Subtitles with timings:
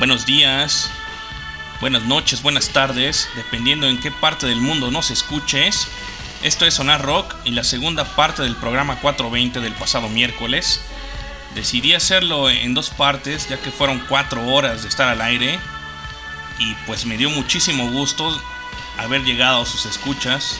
[0.00, 0.90] buenos días,
[1.82, 5.88] buenas noches, buenas tardes, dependiendo en qué parte del mundo nos escuches.
[6.42, 10.80] Esto es Sonar Rock y la segunda parte del programa 420 del pasado miércoles.
[11.54, 15.60] Decidí hacerlo en dos partes ya que fueron cuatro horas de estar al aire
[16.58, 18.40] y pues me dio muchísimo gusto
[18.96, 20.58] haber llegado a sus escuchas,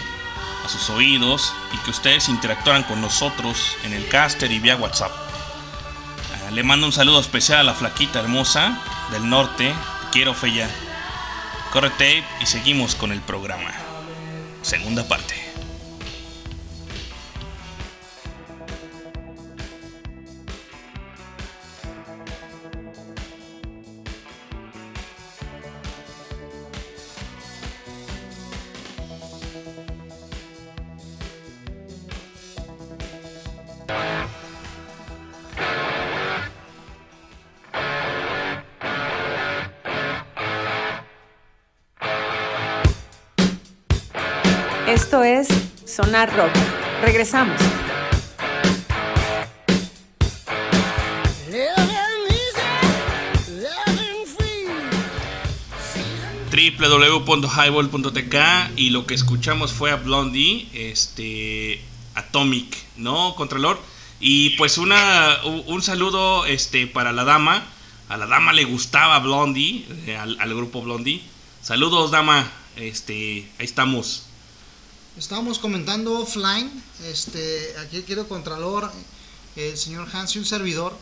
[0.67, 5.13] a sus oídos y que ustedes interactuaran con nosotros en el caster y vía WhatsApp.
[6.35, 8.79] Ah, le mando un saludo especial a la flaquita hermosa
[9.11, 9.75] del norte,
[10.13, 10.69] quiero Feya.
[11.73, 13.73] Corre tape y seguimos con el programa.
[14.63, 15.40] Segunda parte.
[46.27, 46.53] Rock.
[47.03, 47.61] Regresamos.
[56.51, 58.37] www.highball.tk
[58.77, 61.81] y lo que escuchamos fue a Blondie, este
[62.15, 63.35] Atomic, ¿no?
[63.35, 63.81] Contralor.
[64.19, 67.65] Y pues una un saludo este para la dama.
[68.09, 71.23] A la dama le gustaba Blondie, eh, al, al grupo Blondie.
[71.63, 72.51] Saludos, dama.
[72.77, 74.30] Este, ahí estamos.
[75.19, 76.71] Estábamos comentando offline,
[77.05, 78.91] este, aquí quiero Contralor,
[79.57, 80.97] el señor Hans y un servidor.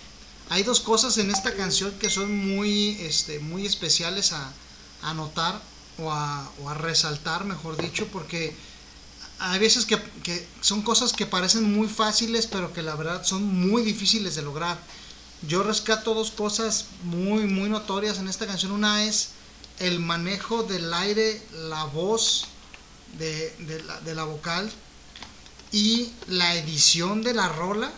[0.48, 4.50] Hay dos cosas en esta canción que son muy, este, muy especiales a,
[5.02, 5.60] a notar
[5.98, 8.56] o a, o a, resaltar, mejor dicho, porque
[9.40, 13.44] hay veces que, que, son cosas que parecen muy fáciles, pero que la verdad son
[13.44, 14.78] muy difíciles de lograr.
[15.46, 18.72] Yo rescato dos cosas muy, muy notorias en esta canción.
[18.72, 19.30] Una es
[19.78, 22.46] el manejo del aire, la voz
[23.14, 24.70] de, de, la, de la vocal
[25.72, 27.90] y la edición de la rola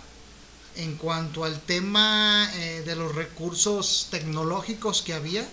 [0.77, 5.47] en cuanto al tema eh, de los recursos tecnológicos que había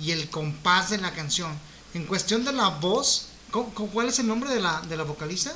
[0.00, 1.58] y el compás de la canción.
[1.94, 5.52] En cuestión de la voz, ¿cuál es el nombre de la, de la vocalista?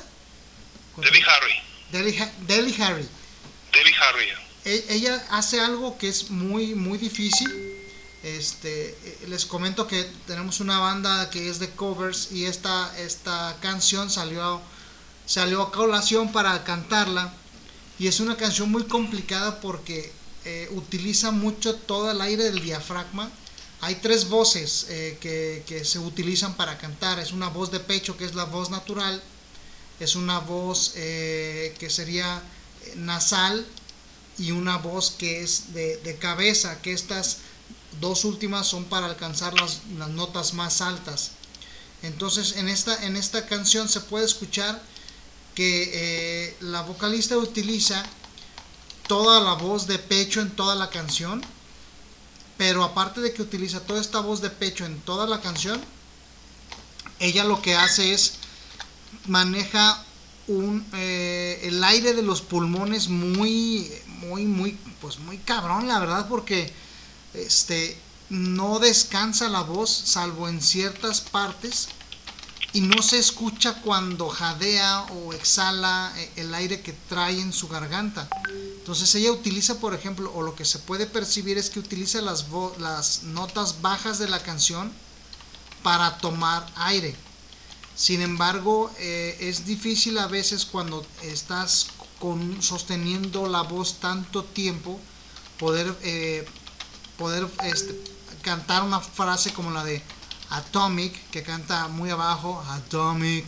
[0.97, 1.53] Debbie Harry.
[1.91, 3.07] Debbie, Debbie Harry.
[3.71, 4.27] Debbie Harry.
[4.65, 7.66] E, ella hace algo que es muy, muy difícil.
[8.35, 14.09] Este, les comento que tenemos una banda que es de covers y esta, esta canción
[14.09, 14.61] salió,
[15.25, 17.33] salió a colación para cantarla.
[17.99, 20.11] Y es una canción muy complicada porque
[20.45, 23.29] eh, utiliza mucho todo el aire del diafragma
[23.79, 27.19] hay tres voces eh, que, que, se utilizan para cantar.
[27.19, 29.21] Es una voz de pecho que es la voz natural.
[29.99, 32.41] Es una voz eh, que sería
[32.95, 33.65] nasal
[34.37, 37.37] y una voz que es de, de, cabeza, que estas
[37.99, 41.31] dos últimas son para alcanzar las, las notas más altas.
[42.03, 44.81] Entonces en esta, en esta canción se puede escuchar
[45.55, 48.03] que eh, la vocalista utiliza
[49.07, 51.41] toda la voz de pecho en toda la canción
[52.57, 55.79] pero aparte de que utiliza toda esta voz de pecho en toda la canción,
[57.19, 58.33] ella lo que hace es
[59.27, 60.03] maneja
[60.47, 66.27] un, eh, el aire de los pulmones muy, muy, muy, pues muy cabrón, la verdad,
[66.27, 66.73] porque
[67.37, 67.97] este,
[68.29, 71.89] no descansa la voz, salvo en ciertas partes,
[72.73, 78.27] y no se escucha cuando jadea o exhala el aire que trae en su garganta.
[78.49, 83.23] Entonces ella utiliza, por ejemplo, o lo que se puede percibir es que utiliza las,
[83.23, 84.91] notas bajas de la canción
[85.81, 87.15] para tomar aire.
[87.95, 91.87] Sin embargo, eh, es difícil a veces cuando estás
[92.59, 94.99] sosteniendo la voz tanto tiempo
[95.57, 96.47] poder, eh,
[97.17, 97.99] poder este,
[98.41, 100.01] cantar una frase como la de
[100.49, 103.45] Atomic, que canta muy abajo, Atomic,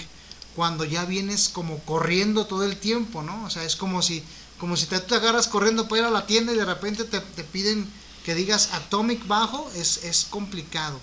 [0.55, 3.45] cuando ya vienes como corriendo todo el tiempo, ¿no?
[3.45, 4.23] O sea, es como si
[4.59, 7.43] como si te, agarras corriendo para ir a la tienda y de repente te, te
[7.43, 7.89] piden
[8.25, 10.99] que digas atomic bajo, es, es, complicado.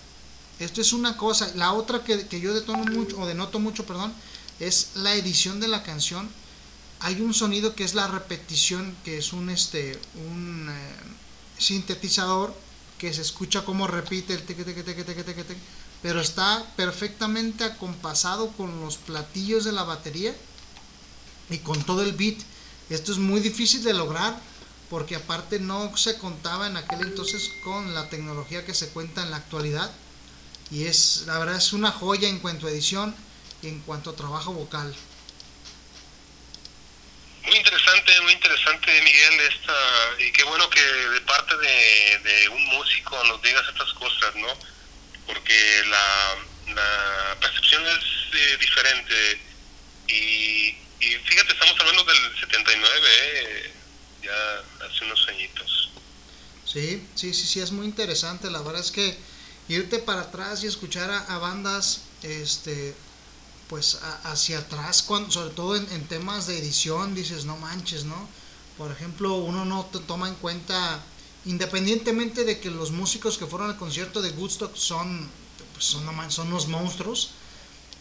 [0.61, 1.51] Esto es una cosa.
[1.55, 4.13] La otra que, que yo detono mucho, o denoto mucho, perdón,
[4.61, 6.29] es la edición de la canción.
[7.01, 9.99] Hay un sonido que es la repetición, que es un, este,
[10.29, 11.16] un eh,
[11.59, 12.55] sintetizador
[12.99, 15.61] que se escucha como repite el teque, teque, teque, teque, teque, teque,
[16.03, 20.35] pero está perfectamente acompasado con los platillos de la batería
[21.51, 22.39] y con todo el beat.
[22.91, 24.39] Esto es muy difícil de lograr
[24.89, 29.31] porque aparte no se contaba en aquel entonces con la tecnología que se cuenta en
[29.31, 29.91] la actualidad
[30.71, 33.15] y es la verdad es una joya en cuanto a edición
[33.63, 34.95] y en cuanto a trabajo vocal.
[37.47, 37.77] Muy interesante
[38.23, 39.75] muy interesante, Miguel, esta,
[40.19, 44.49] y qué bueno que de parte de, un músico nos digas estas cosas, ¿no?
[45.27, 46.37] Porque la,
[47.41, 48.05] percepción es
[48.35, 49.41] eh, diferente.
[50.09, 53.73] Y, y fíjate, estamos hablando del 79, ¿eh?
[54.23, 55.91] ya hace unos añitos.
[56.65, 58.51] Sí, sí, sí, sí, es muy interesante.
[58.51, 59.17] La verdad es que
[59.69, 62.95] irte para atrás y escuchar a bandas, este,
[63.69, 68.29] pues hacia atrás, cuando, sobre todo en, temas de edición, dices, no manches, ¿no?
[68.79, 71.03] Por ejemplo, uno no toma en cuenta,
[71.45, 75.29] independientemente de que los músicos que fueron al concierto de Woodstock son,
[75.73, 77.31] pues son, son unos monstruos,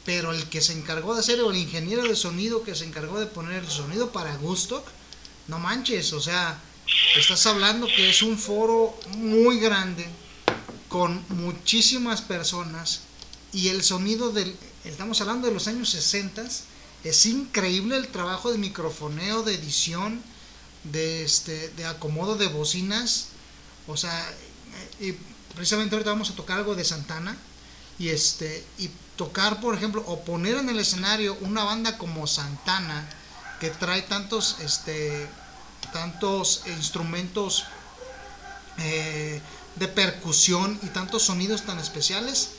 [0.03, 3.19] pero el que se encargó de hacer, o el ingeniero de sonido que se encargó
[3.19, 4.85] de poner el sonido para Woodstock,
[5.47, 6.61] no manches, o sea,
[7.17, 10.07] estás hablando que es un foro muy grande,
[10.89, 13.01] con muchísimas personas,
[13.51, 16.43] y el sonido del, estamos hablando de los años 60,
[17.03, 20.21] es increíble el trabajo de microfoneo, de edición,
[20.83, 23.27] de, este, de acomodo de bocinas,
[23.87, 24.25] o sea,
[24.99, 25.17] eh,
[25.55, 27.35] precisamente ahorita vamos a tocar algo de Santana,
[27.97, 33.07] y este, y tocar, por ejemplo, o poner en el escenario una banda como Santana,
[33.59, 35.27] que trae tantos, este,
[35.93, 37.63] tantos instrumentos
[38.79, 39.41] eh,
[39.77, 42.49] de percusión y tantos sonidos tan especiales.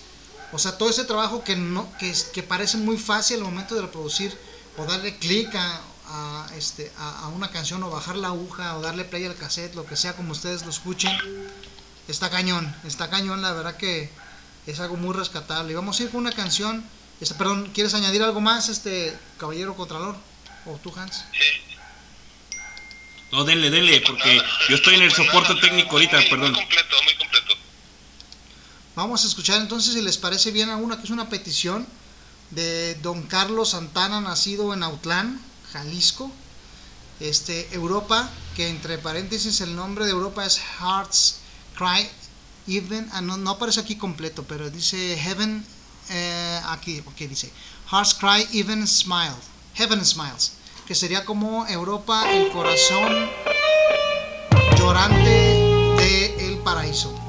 [0.53, 3.75] O sea, todo ese trabajo que no que, es- que parece muy fácil al momento
[3.75, 4.37] de reproducir
[4.77, 8.81] o darle clic a, a, este, a, a una canción o bajar la aguja o
[8.83, 11.13] darle play al cassette, lo que sea como ustedes lo escuchen,
[12.09, 14.11] está cañón, está cañón, la verdad que
[14.67, 15.73] es algo muy rescatable.
[15.73, 16.85] Y vamos a ir con una canción,
[17.21, 20.17] este, perdón, ¿quieres añadir algo más, este caballero Contralor?
[20.67, 21.25] ¿O tú, Hans?
[23.33, 26.53] No, denle, denle, porque yo estoy en el soporte técnico ahorita, perdón.
[26.53, 27.26] Muy completo, muy completo.
[28.97, 31.87] Vamos a escuchar entonces si les parece bien a una que es una petición
[32.51, 35.39] de don Carlos Santana, nacido en Autlán,
[35.71, 36.33] Jalisco,
[37.21, 41.37] este, Europa, que entre paréntesis el nombre de Europa es Hearts
[41.77, 42.09] Cry
[42.75, 45.63] Even, ah, no, no aparece aquí completo, pero dice Heaven,
[46.09, 47.53] eh, aquí, ok, dice
[47.91, 49.37] Hearts Cry Even Smile,
[49.75, 50.53] Heaven Smiles,
[50.87, 53.29] que sería como Europa, el corazón
[54.79, 55.29] llorante
[55.99, 57.26] de el paraíso.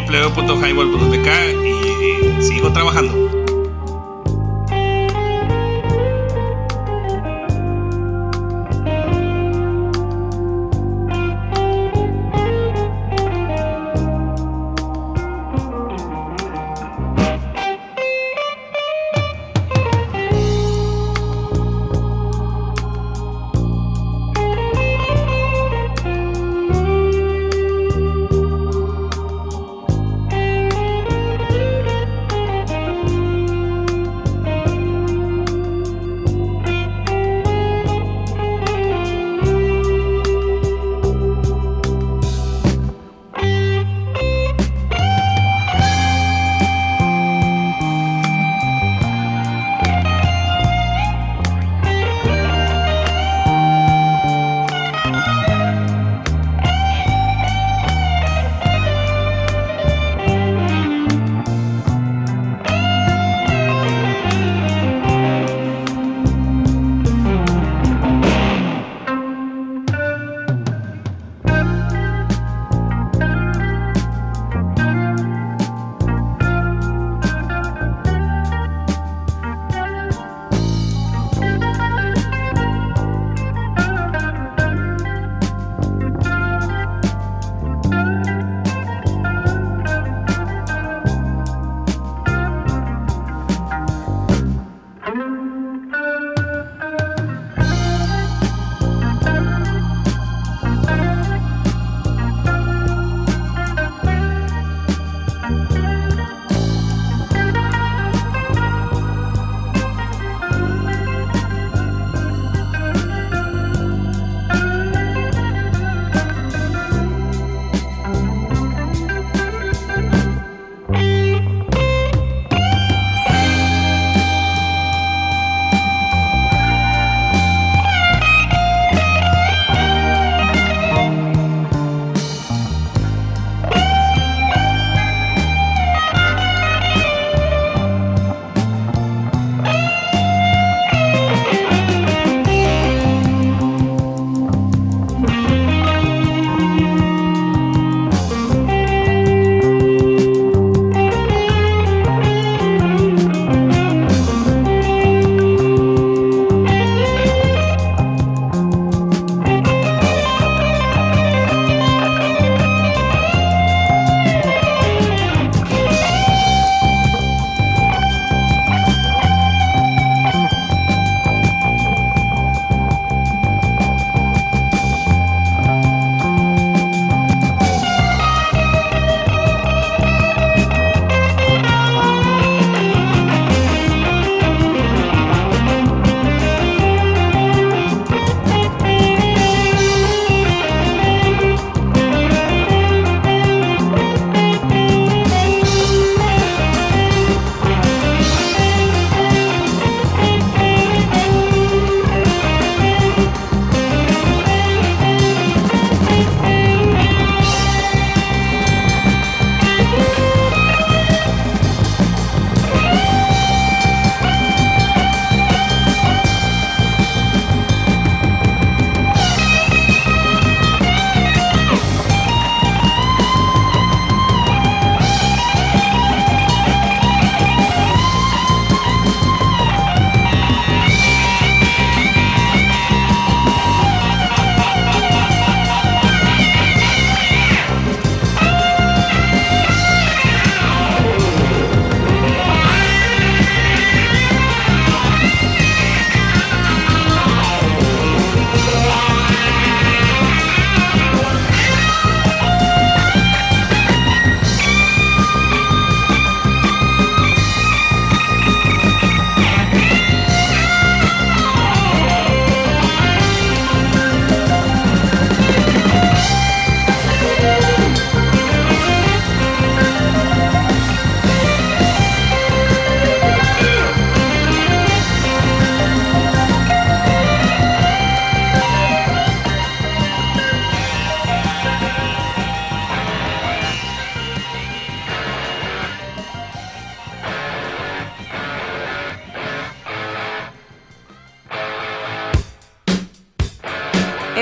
[0.00, 1.28] www.highball.tk
[1.64, 3.51] y, y sigo trabajando.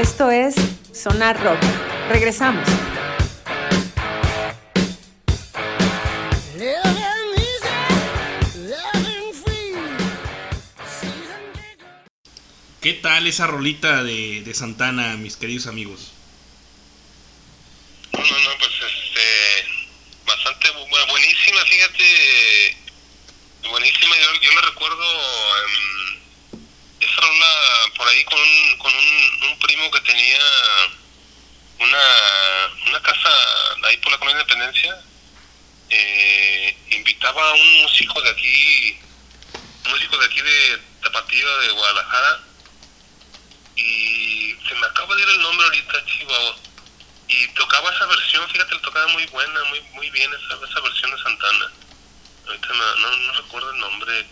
[0.01, 0.55] Esto es
[0.95, 1.59] Sonar Rock.
[2.09, 2.67] Regresamos.
[12.81, 16.13] ¿Qué tal esa rolita de, de Santana, mis queridos amigos?
[18.13, 19.69] No, no, no, pues este,
[20.25, 22.77] bastante bu- buenísima, fíjate,
[23.69, 25.05] buenísima, yo, yo la recuerdo,
[25.65, 26.21] em,
[27.01, 27.47] esa rola
[27.97, 30.41] por ahí con un, con un, un primo que tenía
[31.81, 32.03] una,
[32.89, 33.29] una casa
[33.85, 35.03] ahí por la Colonia Independencia,
[35.91, 38.99] eh, invitaba a un músico de aquí,
[39.85, 42.41] un músico de aquí de Tapatío, de Guadalajara,
[43.77, 46.57] y se me acaba de ir el nombre ahorita, Chihuahua
[47.29, 51.11] y tocaba esa versión, fíjate, la tocaba muy buena, muy muy bien esa, esa versión
[51.13, 51.71] de Santana.
[52.47, 54.27] Ahorita no, no, no recuerdo el nombre,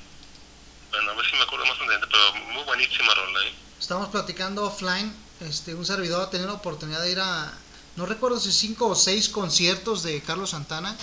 [0.91, 3.41] bueno, a ver si me acuerdo más adelante, pero muy buenísima rola.
[3.47, 3.53] ¿eh?
[4.49, 5.12] Platicando offline.
[5.40, 7.52] Este, un servidor ha tenido la oportunidad de ir a,
[7.97, 10.97] no recuerdo si cinco o seis conciertos de Carlos Santana.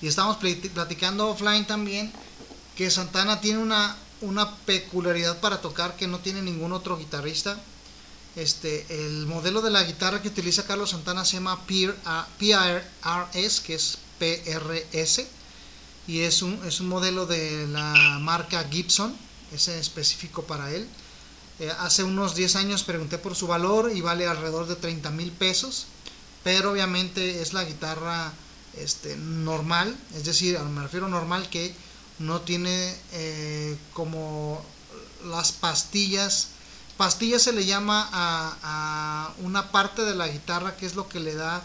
[0.00, 2.12] Y estamos plat- platicando offline también
[2.76, 7.58] que Santana tiene una, una peculiaridad para tocar que no tiene ningún otro guitarrista.
[8.36, 13.98] Este, el modelo de la guitarra que utiliza Carlos Santana se llama PRS, que es
[14.20, 15.26] PRS,
[16.06, 19.16] y es un, es un modelo de la marca Gibson,
[19.52, 20.86] es específico para él.
[21.60, 25.30] Eh, hace unos 10 años pregunté por su valor y vale alrededor de 30 mil
[25.30, 25.86] pesos,
[26.42, 28.32] pero obviamente es la guitarra
[28.76, 31.74] este, normal, es decir, me refiero normal que
[32.18, 34.64] no tiene eh, como
[35.26, 36.48] las pastillas.
[36.96, 41.34] Pastillas se le llama a, una parte de la guitarra que es lo que le
[41.34, 41.62] da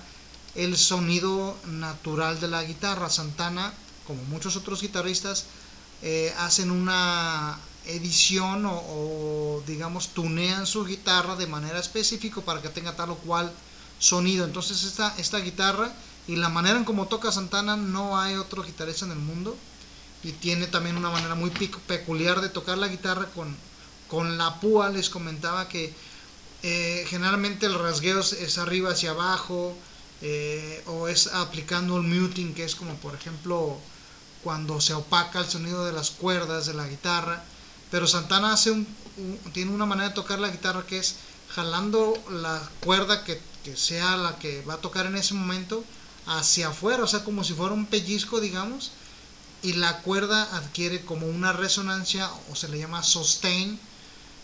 [0.56, 3.10] el sonido natural de la guitarra.
[3.10, 3.74] Santana,
[4.08, 5.46] como muchos otros guitarristas,
[6.02, 12.96] eh, hacen una edición o, digamos tunean su guitarra de manera específica para que tenga
[12.96, 13.52] tal o cual
[14.00, 14.46] sonido.
[14.46, 15.92] Entonces esta, esta guitarra
[16.28, 19.58] y la manera en como toca Santana no hay otro guitarrista en el mundo
[20.24, 23.56] y tiene también una manera muy peculiar de tocar la guitarra con,
[24.08, 24.90] con la púa.
[24.90, 25.94] Les comentaba que
[26.62, 29.76] eh, generalmente el rasgueo es, arriba hacia abajo
[30.22, 33.78] eh, o es aplicando un muting que es como por ejemplo
[34.44, 37.44] cuando se opaca el sonido de las cuerdas de la guitarra.
[37.92, 38.56] Pero Santana
[39.54, 41.16] tiene una manera de tocar la guitarra que es
[41.50, 43.42] jalando la cuerda que,
[43.76, 45.84] sea la que va a tocar en ese momento
[46.26, 48.92] hacia afuera, o sea, como si fuera un pellizco, digamos,
[49.62, 53.80] y la cuerda adquiere como una resonancia o se le llama sustain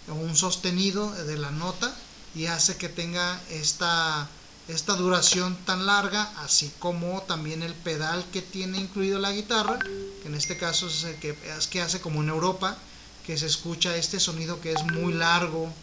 [0.10, 1.96] o un sostenido de la nota
[2.36, 4.28] y hace que tenga esta
[4.68, 9.80] esta duración tan larga así como también el pedal que tiene incluido la guitarra
[10.22, 11.38] que en este caso es el que
[11.70, 12.78] que hace como en Europa
[13.26, 15.74] que se escucha este sonido que es muy largo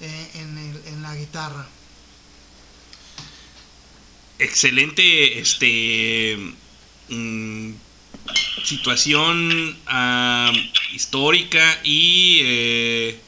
[0.00, 1.66] eh, en, la guitarra
[4.38, 6.36] Excelente, este.
[7.08, 7.72] mm,
[8.64, 10.52] situación ah,
[10.92, 13.20] histórica y eh,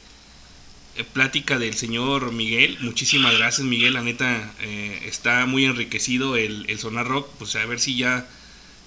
[0.95, 2.77] eh, plática del señor Miguel.
[2.81, 3.93] Muchísimas gracias, Miguel.
[3.93, 7.29] La neta, eh, está muy enriquecido el, el Sonar Rock.
[7.39, 8.27] Pues a ver si ya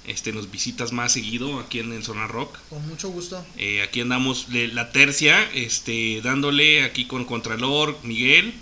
[0.07, 2.59] este, nos visitas más seguido aquí en Sonar Rock.
[2.69, 8.53] con mucho gusto Eh, aquí andamos de la tercia, este, dándole aquí con Contralor, Miguel.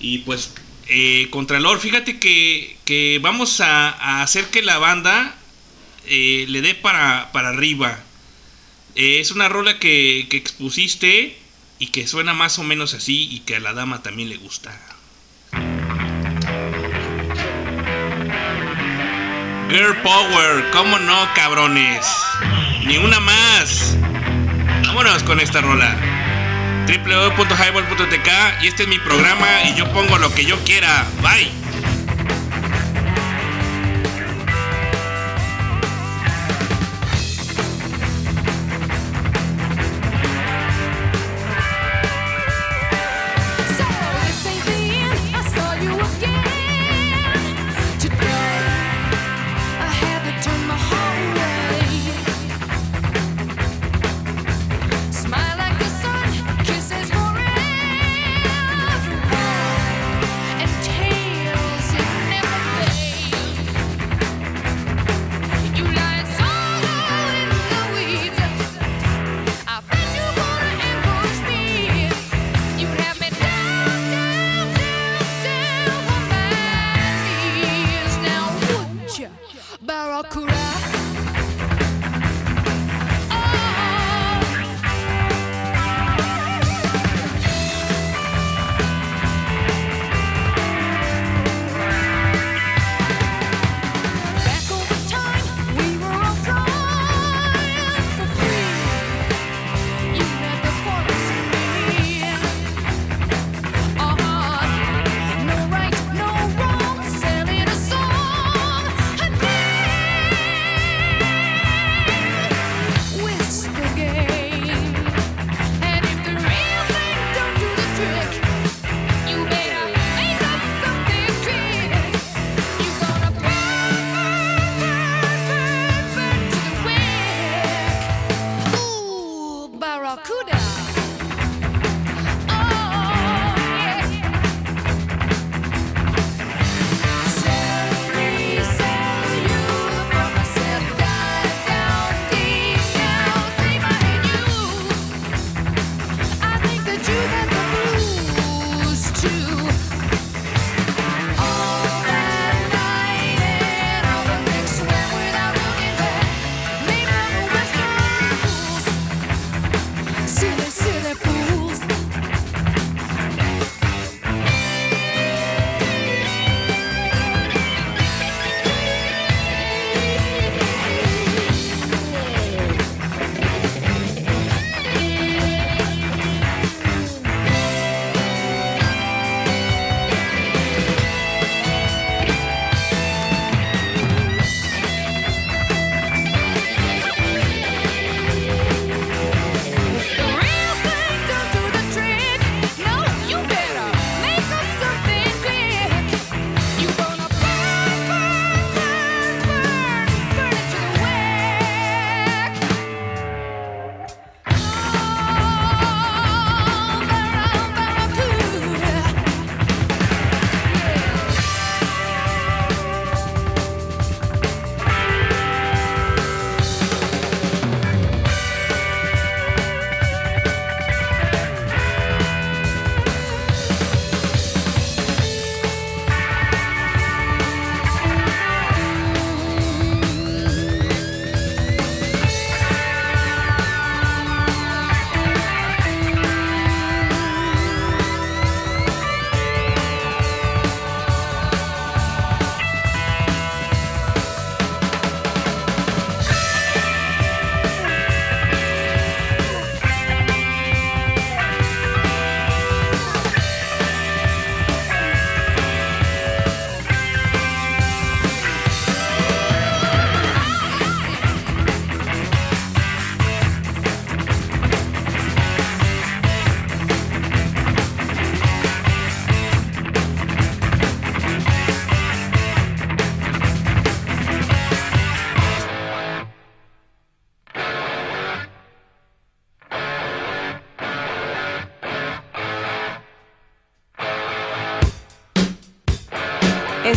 [0.00, 0.52] Y pues,
[0.88, 5.36] eh, Contralor, fíjate que, que vamos a, a hacer que la banda
[6.06, 8.02] eh, le dé para, para arriba.
[8.94, 11.38] Es una rola que, que expusiste
[11.78, 14.80] y que suena más o menos así y que a la dama también le gusta.
[19.68, 22.06] Girl Power, ¿cómo no, cabrones?
[22.84, 23.96] Ni una más.
[24.86, 25.96] Vámonos con esta rola.
[26.86, 31.04] www.highball.tk y este es mi programa y yo pongo lo que yo quiera.
[31.20, 31.50] Bye.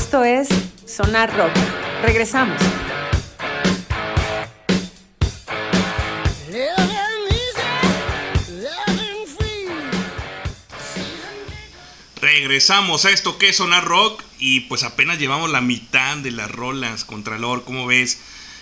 [0.10, 0.50] Esto es
[0.88, 1.52] Sonar Rock.
[2.02, 2.60] Regresamos.
[12.22, 16.52] Regresamos a esto que es Sonar Rock y pues apenas llevamos la mitad de las
[16.52, 18.20] rolas Contralor, ¿cómo ves?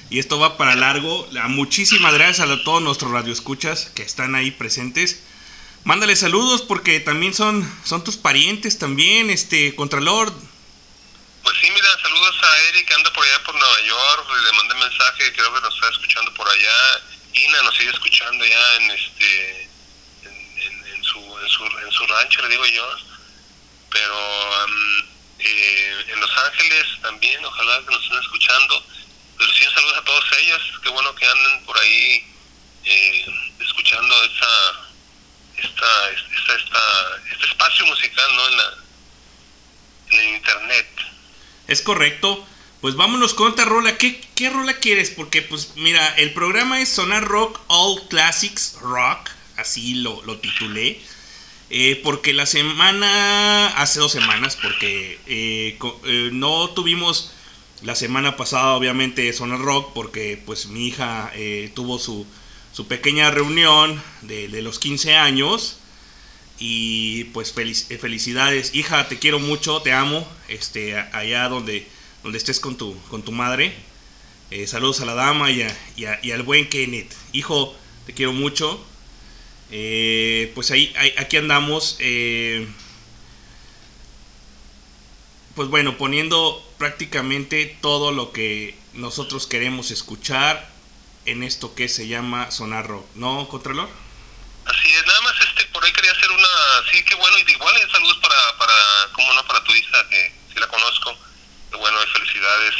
[0.09, 1.27] Y esto va para largo.
[1.31, 5.21] La- Muchísimas gracias a todos nuestros radioescuchas que están ahí presentes.
[5.85, 10.31] Mándale saludos porque también son, son tus parientes también, este Contralor.
[11.67, 15.53] Sí, mira, saludos a Eric anda por allá por Nueva York, le mandé mensaje, creo
[15.53, 17.01] que nos está escuchando por allá.
[17.33, 19.63] Ina nos sigue escuchando ya en este
[20.23, 22.89] en, en- su, en, su, en su rancho, le digo yo.
[23.91, 28.85] Pero am, eh, en Los Ángeles también, ojalá que nos estén escuchando.
[29.37, 32.33] Pero sí, saludos a todas ellas, qué bueno que anden por ahí
[32.85, 33.25] eh,
[33.59, 34.87] escuchando esta,
[35.57, 36.11] esta,
[36.55, 38.47] esta, este espacio musical ¿no?
[38.47, 38.73] en, la,
[40.11, 40.87] en el internet.
[41.67, 42.45] Es correcto.
[42.81, 43.97] Pues vámonos con otra rola.
[43.97, 45.09] ¿Qué, qué rola quieres?
[45.09, 49.29] Porque, pues, mira, el programa es Sonar Rock All Classics Rock.
[49.57, 50.99] Así lo, lo titulé.
[51.69, 53.67] Eh, porque la semana.
[53.69, 57.31] Hace dos semanas, porque eh, eh, no tuvimos
[57.81, 59.93] la semana pasada, obviamente, Sonar Rock.
[59.93, 61.31] Porque, pues, mi hija
[61.73, 62.27] tuvo su,
[62.73, 65.76] su pequeña reunión de, de los 15 años.
[66.59, 71.87] Y pues eh, felicidades, hija, te quiero mucho, te amo, este, allá donde,
[72.23, 73.73] donde estés con tu, con tu madre.
[74.51, 77.13] Eh, saludos a la dama y a- y al buen Kenneth.
[77.33, 78.83] Hijo, te quiero mucho.
[79.71, 81.97] Eh, pues ahí, ahí- aquí andamos.
[81.99, 82.67] eh,
[85.55, 90.69] pues bueno, poniendo prácticamente todo lo que nosotros queremos escuchar
[91.25, 93.05] en esto que se llama Sonar Rock.
[93.15, 93.89] ¿No, Contralor?
[94.67, 96.47] Así es, nada más este, por ahí quería hacer una,
[96.91, 98.73] sí, qué bueno, y igual eh, saludos para, para,
[99.13, 101.17] cómo no, para tu hija, que sí la conozco,
[101.71, 102.75] qué bueno, y felicidades.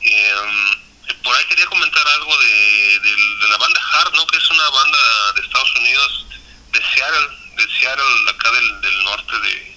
[0.00, 0.76] Em,
[1.22, 4.26] por ahí quería comentar algo de, de- de la banda Hard, ¿no?
[4.28, 6.26] Que es una banda de Estados Unidos,
[6.72, 9.76] de Seattle, de Seattle, acá del, del norte de,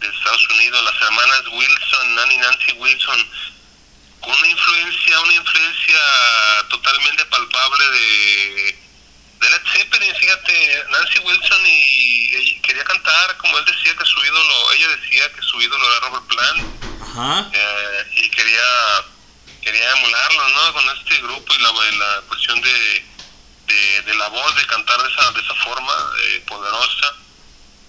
[0.00, 3.30] de Estados Unidos, las hermanas Wilson, Nanny Nancy Wilson,
[4.20, 5.98] con una influencia, una influencia
[6.70, 8.83] totalmente palpable de,
[9.44, 14.24] de Led Zeppelin, fíjate, Nancy Wilson y, y quería cantar, como él decía que su
[14.24, 16.66] ídolo, ella decía que su ídolo era Robert Plant,
[17.02, 17.50] Ajá.
[17.52, 18.62] eh, y quería
[19.62, 20.72] quería emularlo, ¿no?
[20.74, 23.04] Con este grupo y la, la cuestión de,
[23.66, 27.14] de, de la voz, de cantar de esa, de esa forma eh, poderosa.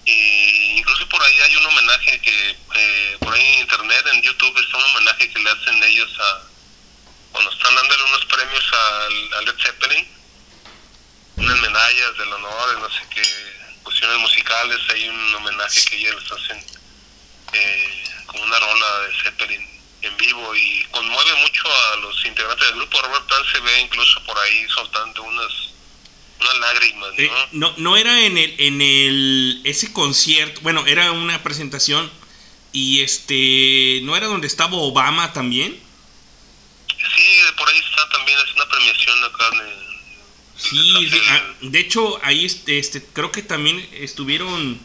[0.06, 4.56] Y incluso por ahí hay un homenaje que, eh, por ahí en internet, en YouTube,
[4.58, 6.42] está un homenaje que le hacen ellos a,
[7.32, 10.08] cuando están dándole unos premios al, al Led Zeppelin,
[11.36, 13.22] unas medallas del honor, no sé qué,
[13.82, 16.64] cuestiones musicales, hay un homenaje que ellos les hacen
[17.52, 22.76] eh, con una rola de Zeppelin en vivo y conmueve mucho a los integrantes del
[22.76, 23.00] grupo.
[23.02, 25.52] Robert Plant se ve incluso por ahí soltando unas
[26.38, 27.22] unas lágrimas, ¿no?
[27.22, 32.10] Eh, no, no era en el, en el, ese concierto, bueno, era una presentación
[32.72, 35.80] y este, ¿no era donde estaba Obama también?
[36.88, 39.85] Sí, por ahí está también, es una premiación acá en Sí,
[40.56, 44.78] sí, ah, de hecho ahí este, este, creo que también estuvieron,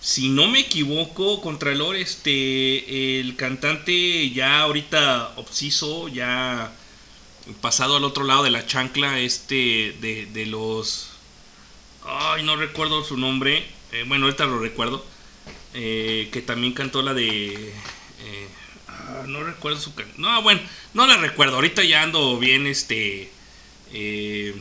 [0.00, 6.72] si no me equivoco, Contralor, este, el cantante ya ahorita obsiso, ya
[7.60, 11.10] pasado al otro lado de la chancla, este, de, de los,
[12.04, 15.04] ay, no recuerdo su nombre, eh, bueno, ahorita lo recuerdo,
[15.74, 18.48] eh, que también cantó la de, eh,
[18.88, 20.60] ah, no recuerdo su no, bueno,
[20.94, 23.30] no la recuerdo, ahorita ya ando bien, este,
[23.92, 24.54] eh,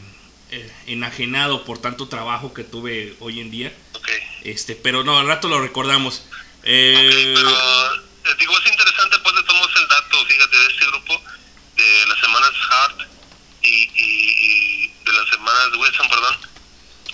[0.55, 3.73] eh, enajenado por tanto trabajo que tuve hoy en día.
[3.93, 4.09] Ok.
[4.43, 6.23] Este, pero no, al rato lo recordamos.
[6.63, 11.21] Eh, pero eh, digo, es interesante pues de tomos el dato, fíjate, de este grupo,
[11.75, 13.01] de las semanas Hart
[13.61, 16.37] y, y, y de las semanas Wilson, perdón.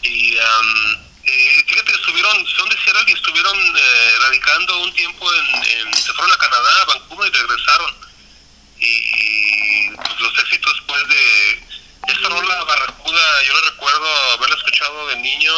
[0.04, 5.32] Y, am, y fíjate que estuvieron, son de Seattle y estuvieron eh, radicando un tiempo
[5.34, 5.56] en,
[5.88, 7.96] en- se fueron a Canadá, a Vancouver y regresaron.
[8.80, 11.64] Y, y, pues los éxitos pues de
[12.08, 15.54] esta rola Barracuda, yo lo recuerdo haberla escuchado de niño,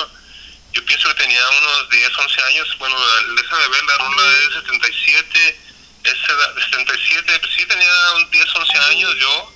[0.73, 2.95] yo pienso que tenía unos 10, 11 años, bueno,
[3.35, 5.59] déjame ver, la rola es de 77,
[6.03, 9.53] es de 77, pues sí tenía un 10, 11 años yo,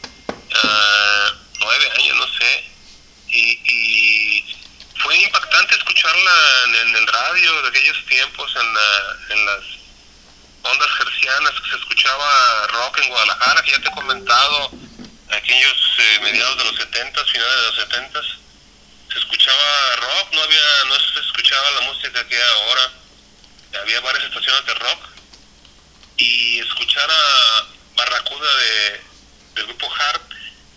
[0.56, 2.72] ah, 9 años, no sé,
[3.30, 4.56] y, y
[5.02, 6.32] fue impactante escucharla
[6.66, 9.64] en, en el radio de aquellos tiempos, en, la, en las
[10.64, 14.72] ondas gercianas, que se escuchaba rock en Guadalajara, que ya te he comentado,
[15.30, 18.47] aquellos eh, mediados de los 70, finales de los 70
[19.18, 22.92] escuchaba rock, no había, no se escuchaba la música que hay ahora,
[23.82, 25.00] había varias estaciones de rock
[26.18, 29.02] y escuchar a Barracuda de,
[29.56, 30.22] del grupo Hard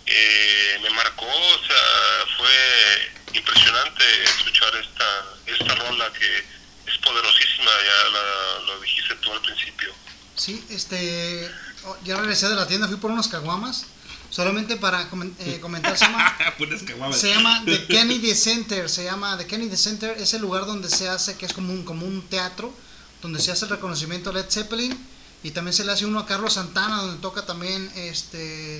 [0.05, 6.37] eh, me marcó, o sea, fue impresionante escuchar esta, esta rola que
[6.85, 9.93] es poderosísima, ya la- lo dijiste tú al principio.
[10.35, 11.49] Sí, este,
[11.85, 13.85] oh, ya regresé de la tienda, fui por unos caguamas,
[14.31, 15.07] solamente para
[15.39, 16.35] eh, comentar, se llama,
[17.11, 21.35] se The Kennedy Center, se llama The Kennedy Center, es el lugar donde se hace,
[21.35, 22.73] que es como un, como un teatro,
[23.21, 24.97] donde se hace el reconocimiento a Led Zeppelin,
[25.43, 28.79] y también se le hace uno a Carlos Santana, donde toca también este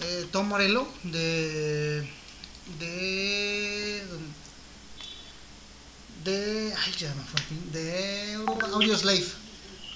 [0.00, 2.08] eh, Tom Morello, de,
[2.78, 4.02] de,
[6.24, 7.40] de, ay, ya me fue
[7.72, 8.34] de
[8.72, 9.41] Audio Slave.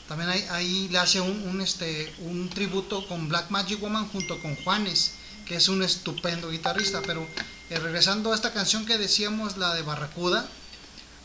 [0.08, 4.54] También ahí, le hace un, un, este, un tributo con Black Magic Woman junto con
[4.56, 5.12] Juanes,
[5.44, 7.02] que es un estupendo guitarrista.
[7.02, 7.26] Pero
[7.70, 10.48] eh, regresando a esta canción que decíamos, la de Barracuda,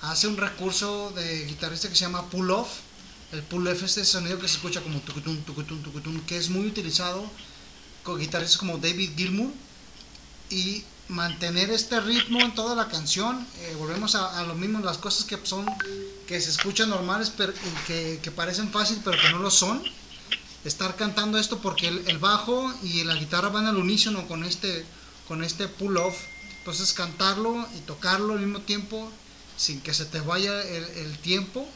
[0.02, 2.80] hace un recurso de guitarrista que se llama pull off.
[3.32, 6.50] El pull off es este sonido que se escucha como tucutun, tucutun, tucutun, que es
[6.50, 7.24] muy utilizado
[8.04, 9.52] con guitarristas como David Gilmour.
[10.50, 14.98] Y mantener este ritmo en toda la canción, eh, volvemos a, a lo mismo, las
[14.98, 15.66] cosas que son
[16.32, 19.84] que se escuchan normales, pero y que, que parecen fácil, pero que no lo son.
[20.64, 24.86] Estar cantando esto porque el, el bajo y la guitarra van al unísono con este,
[25.28, 26.18] con este pull off.
[26.60, 29.12] Entonces cantarlo y tocarlo al mismo tiempo
[29.58, 31.68] sin que se te vaya el, el tiempo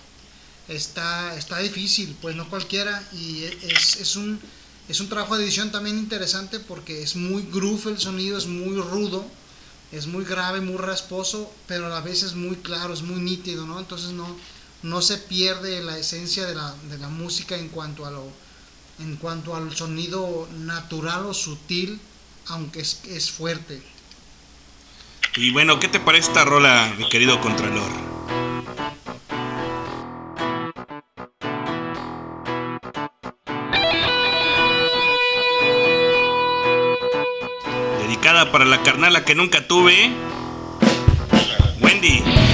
[0.69, 3.03] está, está difícil, pues no cualquiera.
[3.11, 4.39] Y es, es un,
[4.87, 8.79] es un trabajo de edición también interesante porque es muy groove el sonido, es muy
[8.79, 9.25] rudo,
[9.97, 13.65] es muy grave, muy rasposo, pero a la vez es muy claro, es muy nítido,
[13.65, 13.79] ¿no?
[13.79, 14.27] Entonces no,
[14.83, 18.23] no se pierde la esencia de la, de la música en cuanto a lo
[18.99, 21.99] en cuanto al sonido natural o sutil,
[22.47, 23.81] aunque es, es fuerte.
[25.35, 28.14] Y bueno, ¿qué te parece esta rola, mi querido Contralor?
[38.51, 40.11] Para la carnala que nunca tuve,
[41.79, 42.44] Wendy.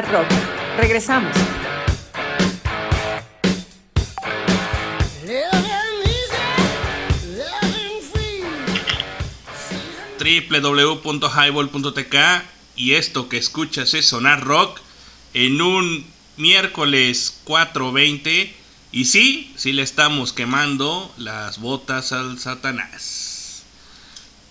[0.00, 0.26] Rock.
[0.78, 1.36] Regresamos.
[11.12, 12.16] www.highball.tk
[12.76, 14.80] y esto que escuchas es Sonar Rock
[15.34, 18.52] en un miércoles 4.20
[18.92, 23.62] y sí, sí le estamos quemando las botas al Satanás.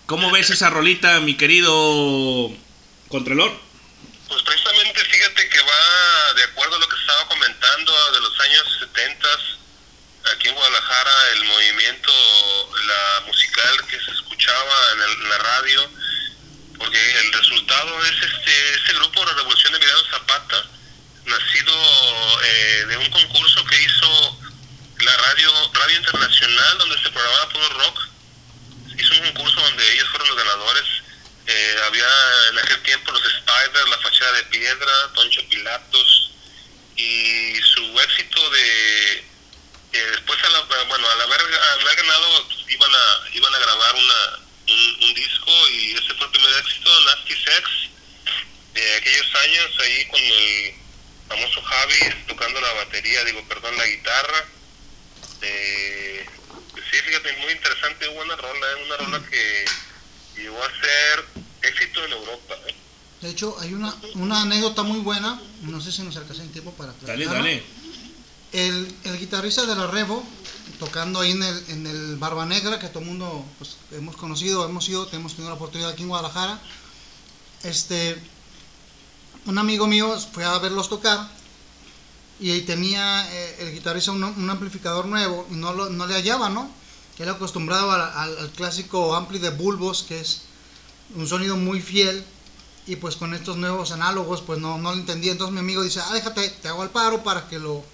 [0.06, 2.50] ¿Cómo ves esa rolita, mi querido
[3.08, 3.52] Contralor?
[4.28, 8.62] Pues precisamente fíjate que va de acuerdo a lo que estaba comentando de los años
[8.80, 9.28] 70
[10.34, 12.12] aquí en Guadalajara el movimiento
[12.86, 15.90] la musical que se escuchaba en, el- en la radio
[16.78, 20.64] porque el resultado es este ese grupo la Revolución de Emiliano Zapata
[21.26, 21.74] nacido
[22.52, 24.38] eh, de un concurso que hizo
[25.00, 28.08] la radio radio internacional donde se programaba puro rock
[28.98, 30.84] hizo un concurso donde ellos fueron los ganadores.
[31.46, 32.06] Eh, había
[32.50, 36.30] en aquel tiempo los Spiders, La Fachada de Piedra, Toncho Pilatos,
[36.96, 39.24] y su éxito de.
[39.92, 43.94] después, a la- bueno, al haber, al haber ganado, pues, iban, a, iban a grabar
[43.94, 44.38] una,
[44.68, 47.70] un, un disco, y ese fue el primer éxito, Nasty Sex,
[48.74, 50.74] de aquellos años, ahí con el
[51.32, 54.44] famoso Javi tocando la batería, digo, perdón, la guitarra.
[55.42, 56.26] Eh,
[56.74, 58.84] sí, fíjate, muy interesante, buena rola, ¿eh?
[58.86, 59.64] una rola que
[60.40, 61.24] llegó a ser
[61.62, 62.54] éxito en Europa.
[62.68, 62.74] ¿eh?
[63.22, 66.72] De hecho, hay una, una anécdota muy buena, no sé si nos alcanza el tiempo
[66.72, 67.38] para Dale, platicarla.
[67.38, 67.62] dale.
[68.52, 70.22] El, el guitarrista de la Revo,
[70.78, 74.66] tocando ahí en el, en el Barba Negra, que todo el mundo pues, hemos conocido,
[74.66, 76.60] hemos ido, tenemos tenido la oportunidad aquí en Guadalajara.
[77.62, 78.20] Este,
[79.46, 81.28] un amigo mío fue a verlos tocar
[82.40, 86.70] y tenía eh, el guitarrista un, amplificador nuevo y no, lo- no le hallaba, ¿no?
[87.18, 90.42] Él acostumbrado al, clásico ampli de bulbos, que es
[91.14, 92.24] un sonido muy fiel
[92.84, 95.30] y pues con estos nuevos análogos pues no, no lo entendía.
[95.30, 97.84] Entonces mi amigo dice, ah, déjate, te hago el paro para que lo,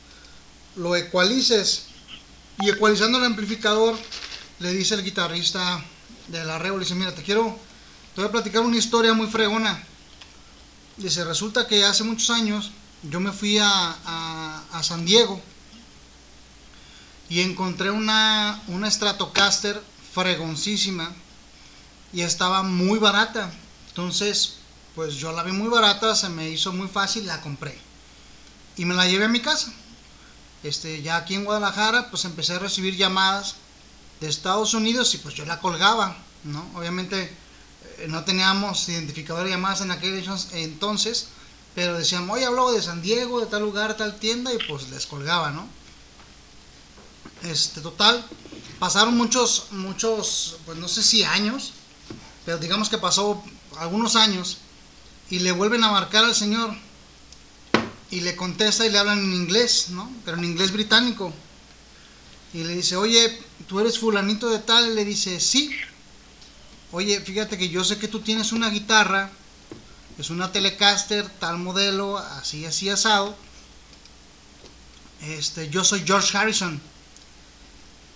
[0.77, 1.83] lo ecualices.
[2.61, 3.99] Y ecualizando el amplificador,
[4.61, 5.85] le dice el guitarrista
[6.29, 7.55] de la Revo, le dice, mira, te quiero,
[8.15, 9.85] te voy a platicar una historia muy fregona.
[10.99, 12.73] Dice, resulta que hace muchos años
[13.03, 15.41] yo me fui a, a- San Diego
[17.29, 19.81] y encontré una, una Stratocaster
[20.13, 21.13] fregoncísima
[22.13, 23.51] y estaba muy barata.
[23.89, 24.55] Entonces,
[24.95, 27.77] pues yo la vi muy barata, se me hizo muy fácil, la compré.
[28.77, 29.73] Y me la llevé a mi casa.
[30.63, 33.57] Este, ya aquí en Guadalajara, pues empecé a recibir llamadas
[34.21, 36.65] de Estados Unidos y pues yo la colgaba, ¿no?
[36.75, 37.31] Obviamente
[38.07, 41.29] no teníamos identificador de llamadas en aquel entonces,
[41.75, 45.07] pero decíamos, oye, hablo de San Diego, de tal lugar, tal tienda, y pues les
[45.07, 45.69] colgaba, ¿no?
[47.43, 48.25] Este, total,
[48.79, 51.73] pasaron muchos, muchos, pues no sé si años,
[52.45, 53.43] pero digamos que pasó
[53.79, 54.59] algunos años,
[55.31, 56.75] y le vuelven a marcar al señor,
[58.11, 60.11] y le contesta y le hablan en inglés, ¿no?
[60.25, 61.33] Pero en inglés británico.
[62.55, 65.71] Y le dice, oye, tú eres fulanito de tal, le dice, sí.
[66.93, 69.31] Oye, fíjate que yo sé que tú tienes una guitarra,
[70.19, 73.37] es una Telecaster, tal modelo, así, así asado.
[75.23, 76.81] Este, yo soy George Harrison.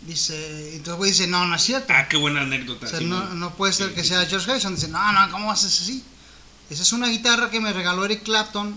[0.03, 1.93] Dice, entonces güey dice, no, no es cierto.
[1.95, 2.87] Ah, qué buena anécdota.
[2.87, 3.29] O sea, Simón.
[3.29, 4.75] no, no puede ser que sea George Harrison.
[4.75, 6.03] Dice, no, no, ¿cómo hacer así?
[6.71, 8.75] Esa es una guitarra que me regaló Eric Clapton,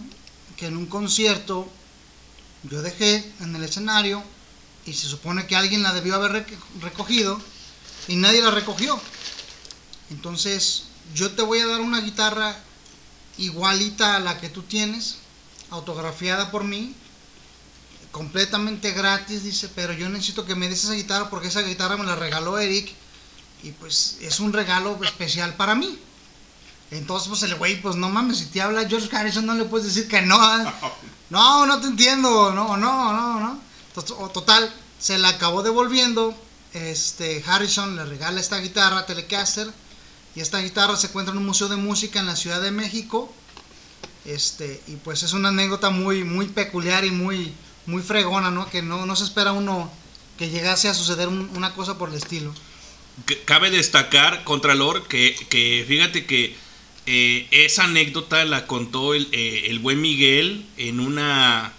[0.57, 1.71] que en un concierto
[2.63, 4.23] yo dejé en el escenario
[4.85, 7.39] y se supone que alguien la debió haber rec- recogido
[8.07, 8.99] y nadie la recogió.
[10.09, 10.83] Entonces,
[11.13, 12.55] yo te voy a dar una guitarra
[13.37, 15.17] igualita a la que tú tienes,
[15.69, 16.95] autografiada por mí,
[18.11, 22.05] completamente gratis, dice, pero yo necesito que me des esa guitarra porque esa guitarra me
[22.05, 22.93] la regaló Eric
[23.63, 25.99] y pues es un regalo especial para mí.
[26.91, 29.87] Entonces, pues el güey, pues no mames, si te habla George Harrison no le puedes
[29.87, 30.37] decir que no.
[30.61, 30.65] ¿eh?
[31.27, 33.59] No, no te entiendo, no, no, no, no.
[34.31, 36.35] Total, se la acabó devolviendo.
[36.71, 39.73] Este, Harrison le regala esta guitarra Telecaster
[40.35, 43.33] y esta guitarra se encuentra en un museo de música en la Ciudad de México.
[44.25, 47.51] Este, y pues es una anécdota muy, muy peculiar y muy,
[47.85, 48.67] muy fregona, ¿no?
[48.69, 49.91] Que no, no se espera uno
[50.37, 52.53] que llegase a suceder un- una cosa por el estilo.
[53.45, 56.55] Cabe destacar, Contralor, que, que fíjate que
[57.05, 61.71] eh, esa anécdota la contó el, eh, el buen Miguel en una.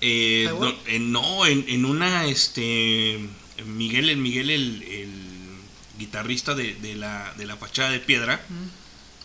[0.00, 2.24] eh, no, en, no, en, en una.
[2.24, 3.20] este
[3.64, 5.25] Miguel, el Miguel, el, el
[5.98, 8.40] guitarrista de, de la, de la fachada de piedra.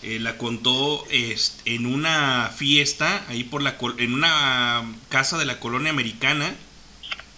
[0.03, 5.59] eh, la contó este, en una fiesta ahí por la en una casa de la
[5.59, 6.55] colonia americana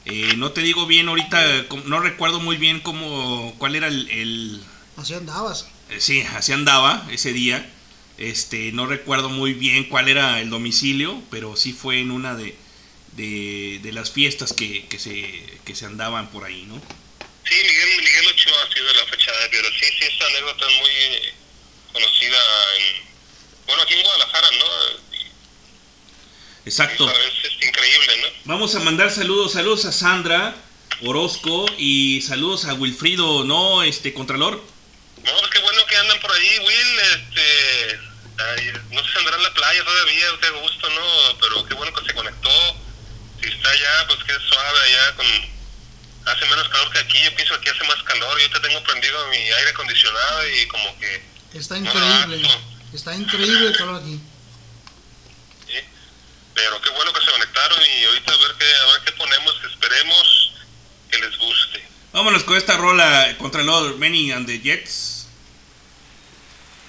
[0.06, 4.62] eh, no te digo bien ahorita, no recuerdo muy bien cómo, cuál era el, el-
[4.98, 5.66] Así andabas.
[5.90, 7.70] eh, sí, así andaba ese día,
[8.18, 12.54] Este, no recuerdo muy bien cuál era el domicilio, pero sí fue en una de,
[13.18, 15.14] de, de las fiestas que, que, se,
[15.66, 16.80] que se andaban por ahí, ¿no?
[17.46, 20.78] Sí, Miguel, Miguel Ochoa ha sido la fecha de pero sí, sí, esta anécdota es
[20.80, 21.34] muy
[21.94, 22.38] conocida
[22.78, 23.04] en,
[23.68, 24.66] bueno, aquí en Guadalajara, ¿no?
[26.66, 27.10] Exacto.
[27.10, 28.28] Es, es increíble, ¿no?
[28.46, 30.56] Vamos a mandar saludos, saludos a Sandra
[31.02, 33.84] Orozco y saludos a Wilfrido, ¿no?
[33.84, 34.64] Este, Contralor.
[35.24, 38.00] No, pues qué bueno que andan por ahí, Will, este,
[38.38, 41.38] ay, no sé si andará en la playa todavía, de gusto, ¿no?
[41.40, 42.50] Pero qué bueno que se conectó,
[43.42, 45.53] si está allá, pues es suave allá, con,
[46.26, 48.82] hace menos calor que aquí, yo pienso que aquí hace más calor, yo te tengo
[48.84, 52.38] prendido mi aire acondicionado y como que, Está increíble.
[52.42, 52.74] no.
[52.94, 54.20] Está increíble el calor aquí.
[55.68, 55.74] ¿sí?
[56.54, 59.54] Pero qué bueno que se conectaron y ahorita a ver qué, a ver qué ponemos,
[59.62, 60.54] que esperemos
[61.12, 61.84] que les guste.
[62.14, 65.28] Vámonos con esta rola, Contralor, Benny and the Jets.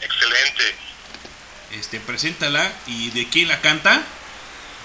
[0.01, 0.75] Excelente.
[1.73, 4.03] Este, preséntala y de quién la canta.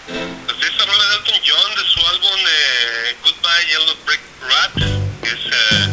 [0.09, 4.73] Pues esta rola de Elton John de su álbum eh, Goodbye Yellow Brick Rat,
[5.21, 5.89] que es eh,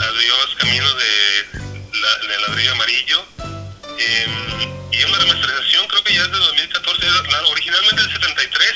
[0.00, 1.60] Adiós Camino de,
[2.00, 3.24] la, de Ladrillo Amarillo.
[3.98, 4.26] Eh,
[4.92, 8.72] y es una remasterización, creo que ya es de 2014, era- la- originalmente del 73,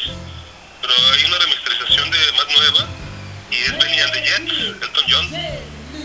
[0.83, 2.87] pero hay una remasterización de más nueva.
[3.51, 5.31] Y es Benny and the Jets, Elton John.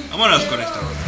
[0.09, 0.99] Vámonos con esta rola.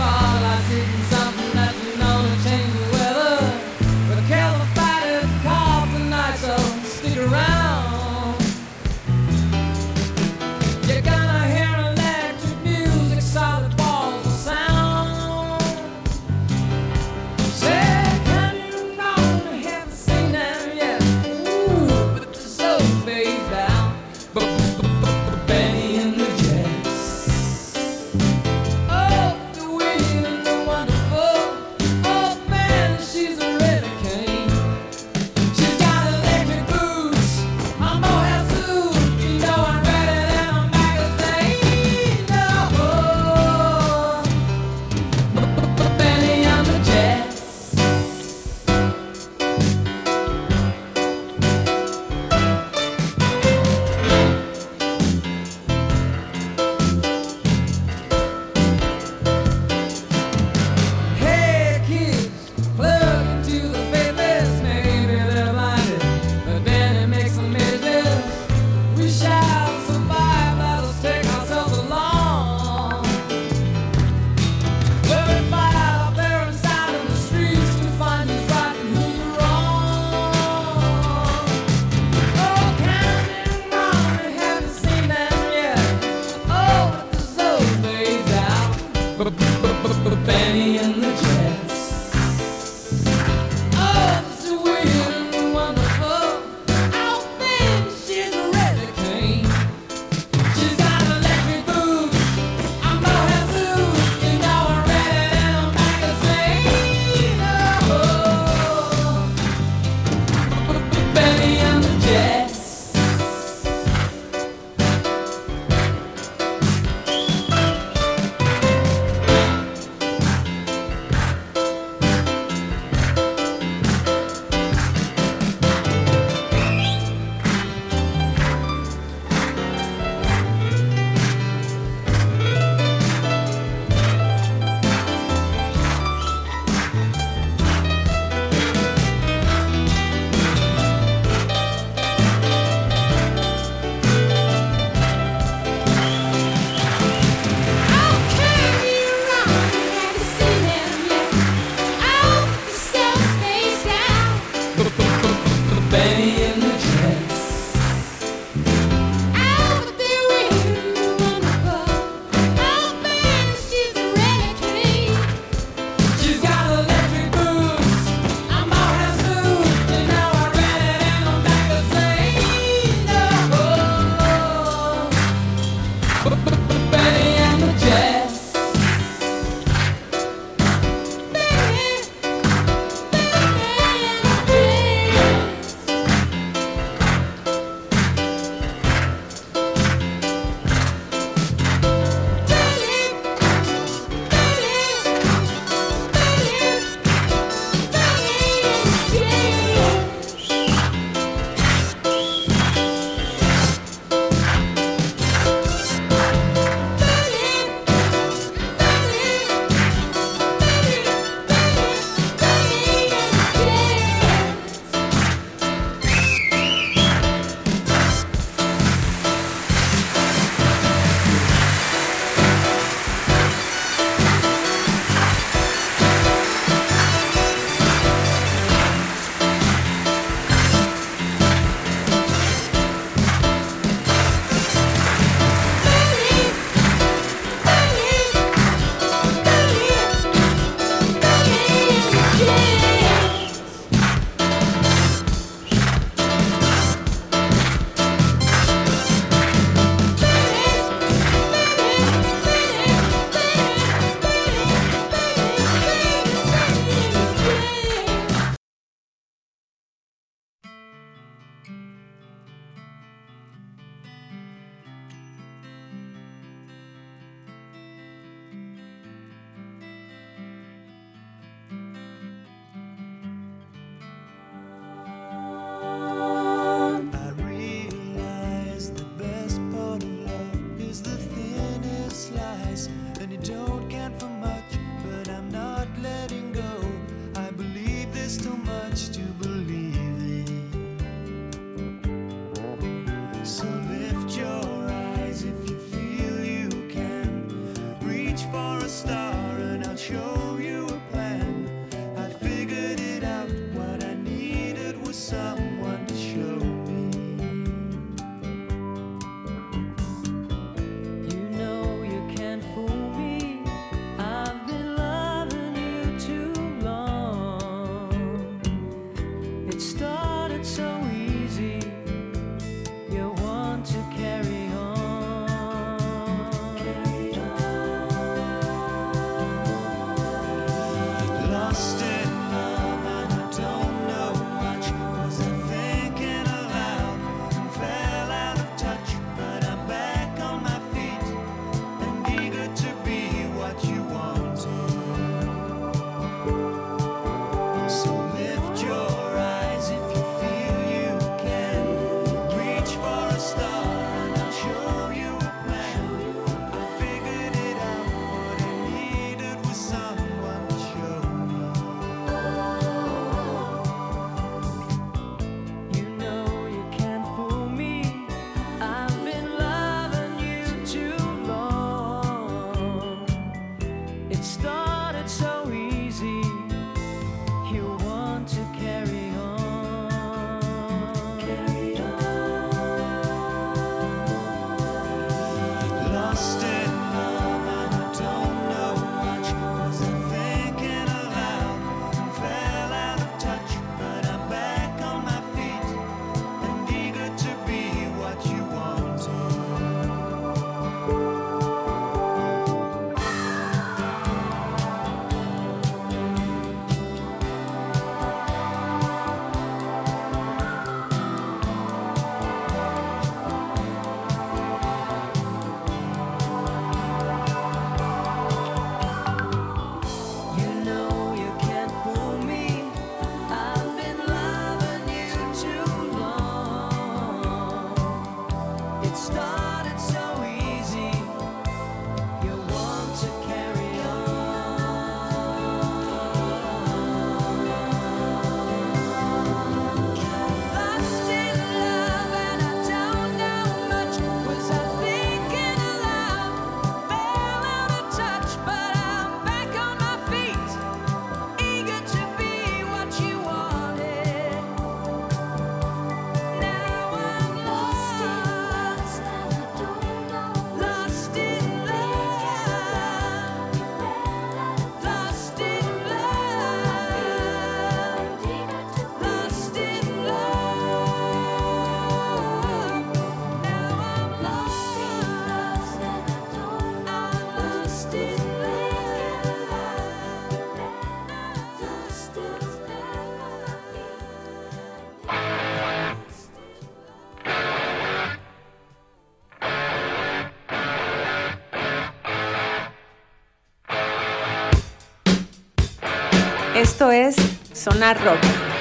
[497.11, 497.35] Es
[497.73, 498.39] Sonar Rock.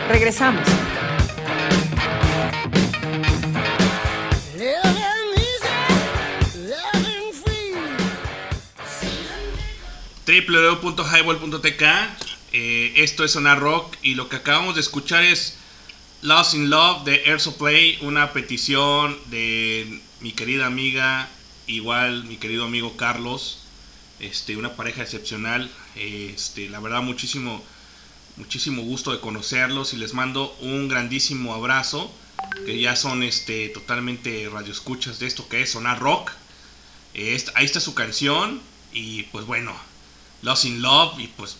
[0.09, 0.63] Regresamos.
[10.27, 11.83] www.highball.tk
[12.53, 15.59] eh, Esto es Sonar Rock y lo que acabamos de escuchar es
[16.23, 21.29] Lost in Love de Air Supply, una petición de mi querida amiga,
[21.67, 23.65] igual mi querido amigo Carlos,
[24.21, 27.63] este, una pareja excepcional, este, la verdad muchísimo,
[28.55, 32.09] muchísimo gusto de conocerlos y les mando un grandísimo abrazo,
[32.65, 36.31] que ya son este, totalmente radioescuchas de esto que es Sonar Rock.
[37.15, 38.61] Eh, ahí está su canción
[38.93, 39.73] y pues bueno,
[40.43, 41.57] Lost in Love y pues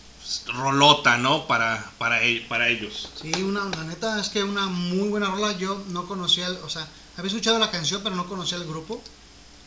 [0.47, 1.49] rolota, ¿no?
[1.49, 3.11] Para, para, e- para ellos.
[3.21, 5.51] Sí, una, la neta es que una muy buena rola.
[5.59, 6.87] Yo no conocía, o sea,
[7.17, 9.03] había escuchado la canción, pero no conocía el grupo.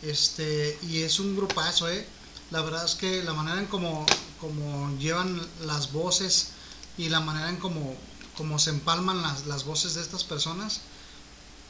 [0.01, 2.07] Este, y es un grupazo, ¿eh?
[2.51, 4.05] La verdad es que la manera en como,
[4.39, 6.51] como llevan las voces
[6.97, 7.95] y la manera en como,
[8.35, 10.81] como se empalman las, las voces de estas personas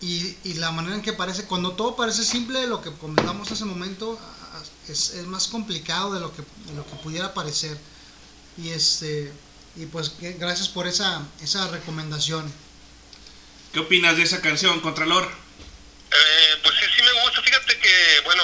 [0.01, 3.63] y, y la manera en que parece, cuando todo parece simple, lo que comentamos hace
[3.63, 4.19] un momento
[4.87, 7.77] es, es más complicado de lo que, de lo que pudiera parecer.
[8.57, 9.31] Y este
[9.75, 12.51] y pues que- gracias por esa, esa recomendación.
[13.73, 15.23] ¿Qué opinas de esa canción, Contralor?
[15.25, 17.41] Eh, pues sí, sí me gusta.
[17.43, 18.43] Fíjate que, bueno,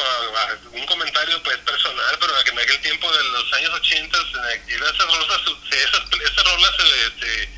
[0.71, 5.41] un comentario pues personal, pero en aquel tiempo de los años 80, esas rolas,
[5.71, 6.71] esas, esas rolas
[7.19, 7.49] se,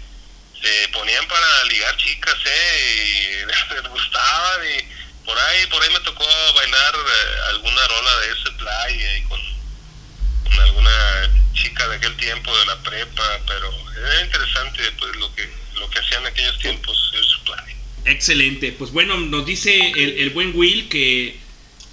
[0.61, 3.43] se, ponían para ligar chicas, ¿eh?
[3.43, 6.25] Y les gustaban y por ahí, por ahí me tocó
[6.55, 9.39] bailar eh, alguna rola de ese play eh, con,
[10.59, 15.89] alguna chica de aquel tiempo de la prepa, pero era interesante pues lo que lo
[15.89, 17.11] que hacían en aquellos tiempos.
[18.05, 18.71] Excelente.
[18.71, 21.39] Pues bueno, nos dice el buen Will que,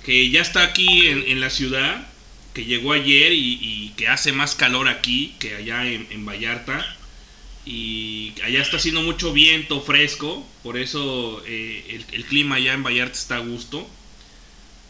[0.05, 2.07] que ya está aquí en, en la ciudad,
[2.55, 6.85] que llegó ayer y, y que hace más calor aquí que allá en, en Vallarta.
[7.65, 12.83] Y allá está haciendo mucho viento fresco, por eso eh, el, el clima allá en
[12.83, 13.89] Vallarta está a gusto.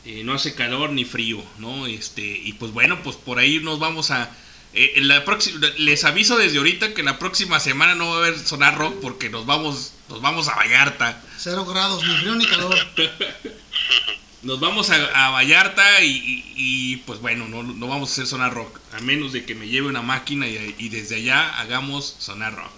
[0.05, 1.87] Eh, no hace calor ni frío, ¿no?
[1.87, 4.35] Este, y pues bueno, pues por ahí nos vamos a...
[4.73, 8.19] eh, en la próxima, les aviso desde ahorita que la próxima semana no va a
[8.27, 11.23] haber sonar rock porque nos vamos, nos vamos a Vallarta.
[11.37, 12.77] Cero grados, ni frío ni calor.
[14.43, 18.27] Nos vamos a, a Vallarta y, y- y, pues bueno, no, no vamos a hacer
[18.27, 18.81] sonar rock.
[18.93, 22.73] A menos de que me lleve una máquina y, y desde allá hagamos sonar rock.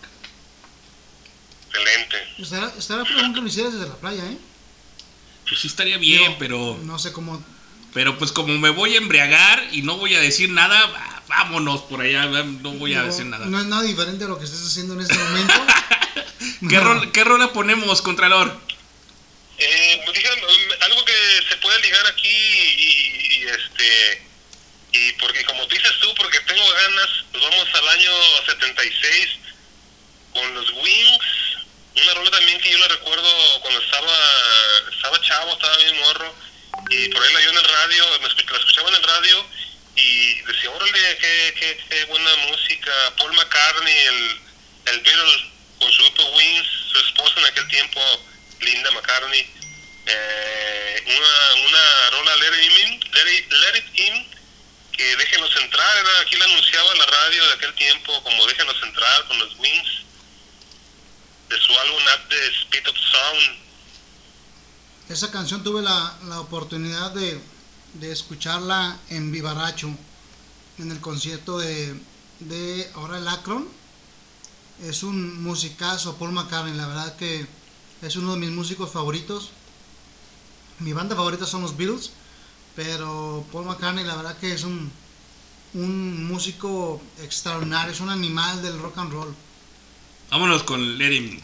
[1.71, 2.17] Excelente.
[2.39, 4.39] Estará, estará fregón que lo hicieras desde la playa, ¿eh?
[5.49, 7.43] Pues sí estaría bien, pero, No sé cómo.
[7.93, 12.01] pero pues como me voy a embriagar y no voy a decir nada, vámonos por
[12.03, 13.47] allá, no voy a decir nada.
[13.47, 15.55] No es nada diferente a lo que estés haciendo en este momento.
[16.69, 16.85] ¿Qué, No.
[16.85, 18.59] rol- ¿Qué rola ponemos, Contralor?
[19.59, 24.23] Eh, pues, digan, um, algo que se puede ligar aquí y, este
[24.93, 28.11] y porque como dices tú, porque tengo ganas, nos vamos al año
[28.47, 29.29] 76
[30.33, 31.59] con los Wings,
[31.97, 34.19] una rola también que yo la recuerdo cuando estaba
[34.93, 36.35] estaba chavo, estaba bien morro
[36.91, 39.47] y por ahí la yo en el radio, la escuchaba en el radio
[39.97, 44.41] y decía, órale, qué, qué, qué buena música, Paul McCartney, el,
[44.87, 48.01] el Beatle con su grupo Wings, su esposa en aquel tiempo,
[48.61, 49.41] Linda McCartney,
[50.07, 54.29] eh, una, una rola Let It In, Let It, In,
[54.93, 59.29] que déjenos entrar, era, aquí la anunciaba la radio de aquel tiempo como déjenos entrar
[59.29, 60.05] con los Wings,
[61.49, 63.65] de su álbum At the Speed of Sound.
[65.09, 67.39] Esa canción tuve la, la oportunidad de,
[67.95, 69.89] de escucharla en Vivaracho,
[70.79, 71.95] en el concierto de,
[72.41, 73.69] de ahora el Akron.
[74.83, 77.47] Es un musicazo, Paul McCartney, la verdad que
[78.05, 79.51] es uno de mis músicos favoritos.
[80.81, 82.11] Mi banda favorita son los Beatles,
[82.77, 84.91] pero Paul McCartney la verdad que es un,
[85.75, 89.35] un músico extraordinario, es un animal del rock and roll.
[90.31, 91.41] Vámonos con Let Him.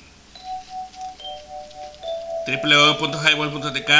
[2.46, 3.90] www.highball.tk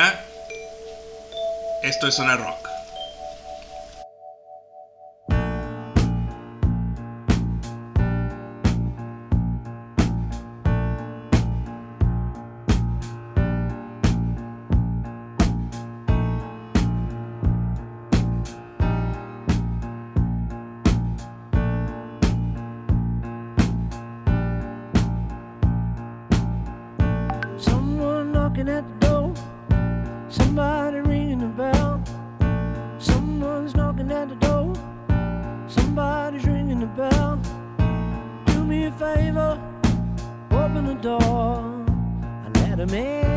[1.82, 2.69] Esto es Sonar Rock.
[42.80, 43.29] And let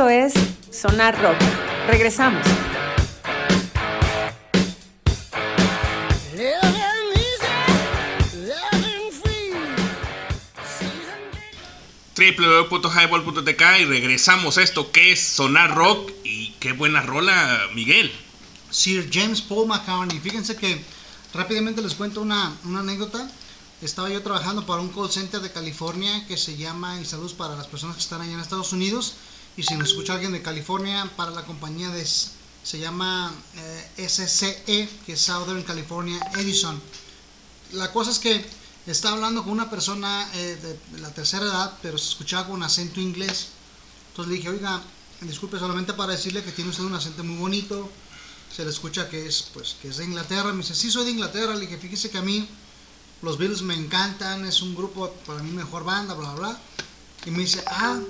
[0.00, 0.32] Esto es
[0.70, 1.36] Sonar Rock.
[1.86, 2.42] Regresamos.
[12.16, 18.10] Www.highball.tk y regresamos a esto que es Sonar Rock y qué buena rola, Miguel.
[18.70, 20.18] Sir James Paul McCartney.
[20.18, 20.82] Fíjense que
[21.34, 23.30] rápidamente les cuento una, una anécdota.
[23.82, 27.54] Estaba yo trabajando para un call center de California que se llama, y saludos para
[27.54, 29.16] las personas que están allá en Estados Unidos,
[29.60, 33.30] y si nos escucha alguien de California, para la compañía de, se llama
[33.98, 36.80] eh, SCE, que es Southern California Edison.
[37.72, 38.42] La cosa es que
[38.86, 43.02] estaba hablando con una persona eh, de la tercera edad, pero se escuchaba con acento
[43.02, 43.48] inglés.
[44.08, 44.80] Entonces le dije, oiga,
[45.20, 47.90] disculpe solamente para decirle que tiene usted un acento muy bonito,
[48.56, 50.54] se le escucha que es, pues, que es de Inglaterra.
[50.54, 51.54] Me dice, sí, soy de Inglaterra.
[51.54, 52.48] Le dije, fíjese que a mí
[53.20, 56.58] los Beatles me encantan, es un grupo, para mí, mejor banda, bla, bla.
[57.26, 58.00] Y me dice, ah,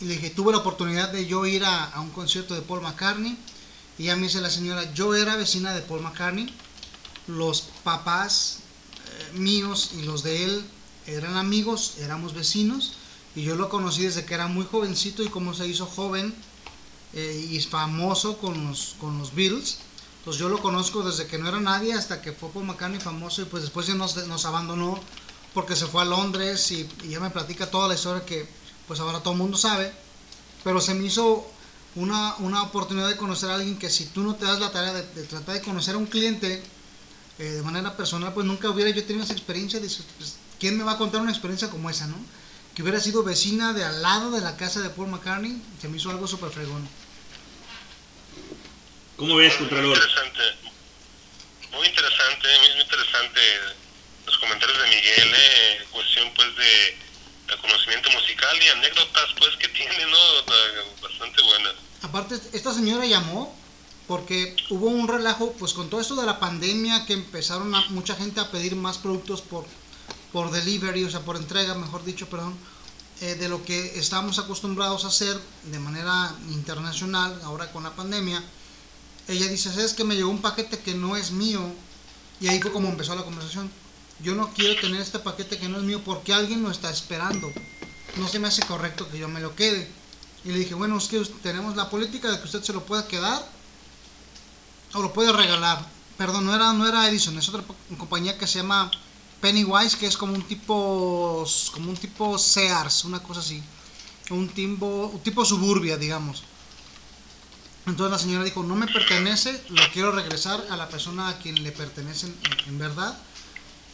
[0.00, 3.36] le dije, tuve la oportunidad de yo ir a, a un concierto de Paul McCartney
[3.98, 6.52] Y ya me dice la señora, yo era vecina de Paul McCartney,
[7.26, 8.58] los papás
[9.06, 10.64] eh, míos y los de él
[11.06, 12.94] eran amigos, éramos vecinos,
[13.34, 16.34] y yo lo conocí desde que era muy jovencito y como se hizo joven
[17.12, 19.78] eh, y famoso con los, con los Beatles.
[20.24, 23.42] Pues yo lo conozco desde que no era nadie hasta que fue Paul McCartney famoso
[23.42, 24.98] y pues después ya nos, nos abandonó
[25.52, 28.48] porque se fue a Londres y, y ya me platica toda la historia que
[28.88, 29.92] pues ahora todo el mundo sabe.
[30.64, 31.50] Pero se me hizo
[31.94, 34.92] una, una oportunidad de conocer a alguien que si tú no te das la tarea
[34.92, 36.62] de, de tratar de conocer a un cliente
[37.38, 39.80] eh, de manera personal, pues nunca hubiera yo tenido esa experiencia.
[39.80, 42.16] Dice, pues, ¿quién me va a contar una experiencia como esa, no?
[42.74, 45.96] Que hubiera sido vecina de al lado de la casa de Paul McCartney, se me
[45.98, 46.88] hizo algo súper fregón.
[49.16, 49.96] ¿Cómo ves, Muy Contralor?
[49.96, 50.40] interesante.
[51.72, 53.40] Muy interesante, muy interesante
[54.26, 56.96] los comentarios de Miguel, eh, cuestión pues de, de
[57.60, 61.02] conocimiento musical y anécdotas pues que tiene, ¿no?
[61.02, 61.74] Bastante buenas.
[62.02, 63.54] Aparte, esta señora llamó
[64.06, 68.14] porque hubo un relajo, pues con todo esto de la pandemia, que empezaron a, mucha
[68.14, 69.64] gente a pedir más productos por,
[70.32, 72.56] por delivery, o sea, por entrega, mejor dicho, perdón,
[73.20, 78.42] eh, de lo que estábamos acostumbrados a hacer de manera internacional, ahora con la pandemia.
[79.28, 81.62] Ella dice, ¿sabes que me llegó un paquete que no es mío?
[82.40, 83.70] Y ahí fue como empezó la conversación.
[84.22, 87.52] Yo no quiero tener este paquete que no es mío porque alguien lo está esperando.
[88.14, 89.90] No se me hace correcto que yo me lo quede.
[90.44, 93.06] Y le dije, bueno, es que tenemos la política de que usted se lo pueda
[93.06, 93.44] quedar
[94.94, 95.86] o lo puede regalar.
[96.16, 97.64] Perdón, no era, no era Edison, es otra
[97.98, 98.90] compañía que se llama
[99.40, 103.62] Pennywise, que es como un tipo, como un tipo Sears, una cosa así.
[104.30, 106.44] Un tipo, un tipo suburbia, digamos.
[107.86, 111.62] Entonces la señora dijo, no me pertenece, lo quiero regresar a la persona a quien
[111.62, 113.18] le pertenece en, en verdad.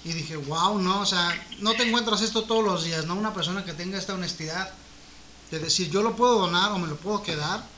[0.08, 3.14] Y dije, wow, no, o sea, no te encuentras esto todos los días, ¿no?
[3.14, 4.74] Una persona que tenga esta honestidad
[5.50, 7.68] de decir, yo lo puedo donar o me lo puedo quedar,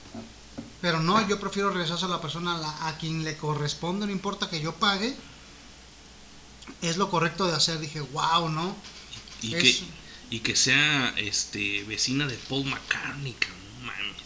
[0.80, 4.12] pero no, yo prefiero regresar a la persona a, la- a quien le corresponde, no
[4.12, 5.16] importa que yo pague,
[6.82, 7.78] es lo correcto de hacer.
[7.80, 8.76] Dije, wow, ¿no?
[9.40, 9.84] Y Es- que,
[10.30, 14.16] y que sea este vecina de Paul McCartney, no mames.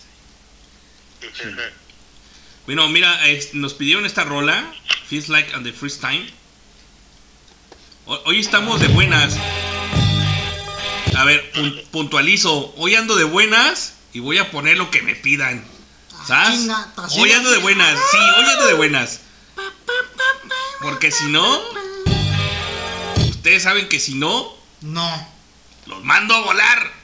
[2.66, 4.74] Bueno, mira, es- nos pidieron esta rola,
[5.06, 6.32] Feels Like and the First Time.
[8.06, 9.36] Ho- Hoy estamos de buenas.
[11.16, 12.74] A ver, pun- puntualizo.
[12.76, 15.64] Hoy ando de buenas y voy a poner lo que me pidan.
[16.12, 16.68] Ah, ¿Sabes?
[17.18, 17.98] Hoy ando de buenas.
[18.10, 19.20] Sí, hoy ando de buenas.
[20.80, 21.60] Porque si no,
[23.30, 25.28] ustedes saben que si no, No.
[25.86, 27.03] los mando a volar.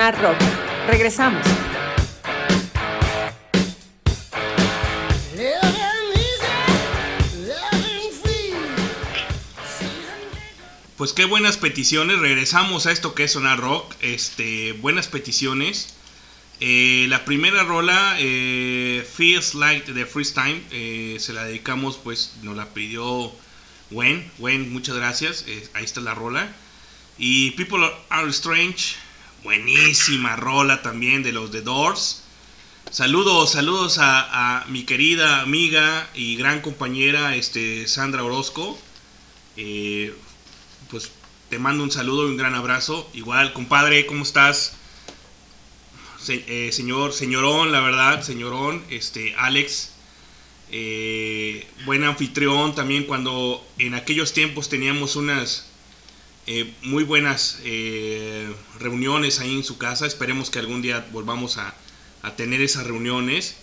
[0.00, 0.36] Rock.
[0.88, 1.46] Regresamos.
[10.96, 12.18] Pues qué buenas peticiones.
[12.18, 13.94] Regresamos a esto que es Sonar Rock.
[14.00, 15.94] Este, buenas peticiones.
[16.60, 22.36] Eh, la primera rola, eh, Feels Like the First Time, eh, se la dedicamos, pues
[22.42, 23.32] nos la pidió
[23.90, 24.30] Gwen.
[24.38, 25.44] Gwen, muchas gracias.
[25.46, 26.50] Eh, ahí está la rola.
[27.18, 28.96] Y People Are Strange,
[29.42, 32.22] buenísima rola también de los The Doors.
[32.90, 38.78] Saludos, saludos a, mi querida amiga y gran compañera este, Sandra Orozco.
[39.56, 40.14] Eh,
[40.90, 41.12] pues
[41.48, 43.08] te mando un saludo y un gran abrazo.
[43.14, 44.76] Igual, compadre, ¿cómo estás?
[46.28, 49.92] Eh, señor, señorón, la verdad, señorón, este, Alex,
[50.70, 55.69] eh, buen anfitrión también cuando en aquellos tiempos teníamos unas
[56.46, 60.06] eh, muy buenas eh, reuniones ahí en su casa.
[60.06, 61.74] Esperemos que algún día volvamos a,
[62.22, 63.56] a tener esas reuniones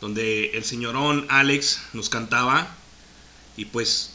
[0.00, 2.74] donde el señorón Alex nos cantaba
[3.56, 4.14] y pues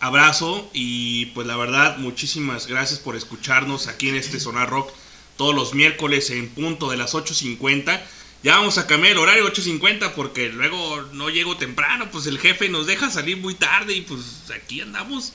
[0.00, 4.90] abrazo y pues la verdad muchísimas gracias por escucharnos aquí en este Sonar Rock
[5.36, 8.00] todos los miércoles en punto de las 8.50.
[8.42, 12.68] Ya vamos a cambiar el horario 8.50 porque luego no llego temprano, pues el jefe
[12.68, 14.20] nos deja salir muy tarde y pues
[14.54, 15.32] aquí andamos.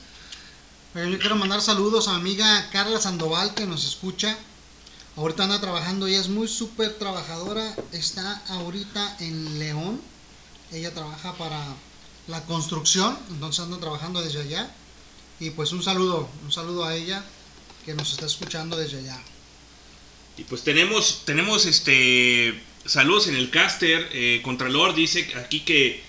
[1.06, 4.36] Yo quiero mandar saludos a mi amiga Carla Sandoval que nos escucha.
[5.14, 7.72] Ahorita anda trabajando, ella es muy súper trabajadora.
[7.92, 10.00] Está ahorita en León.
[10.72, 11.64] Ella trabaja para
[12.26, 14.74] la construcción, entonces anda trabajando desde allá.
[15.38, 17.24] Y pues un saludo, un saludo a ella
[17.86, 19.20] que nos está escuchando desde allá.
[20.36, 24.08] Y pues tenemos, tenemos este saludos en el caster.
[24.12, 26.02] eh, Contralor dice aquí que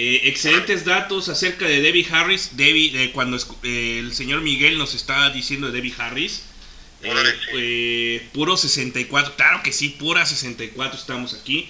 [0.00, 2.56] eh, excelentes datos acerca de Debbie Harris.
[2.56, 6.42] Debbie, eh, cuando eh, el señor Miguel nos está diciendo de Debbie Harris.
[7.54, 11.68] eh, puro 64, claro que sí, pura 64 estamos aquí.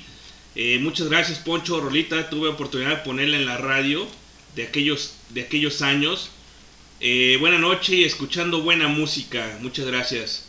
[0.81, 4.09] Muchas gracias Poncho Rolita, tuve oportunidad de ponerla en la radio
[4.57, 6.31] de aquellos, de aquellos años.
[7.39, 10.49] Buena noche y escuchando buena música, muchas gracias.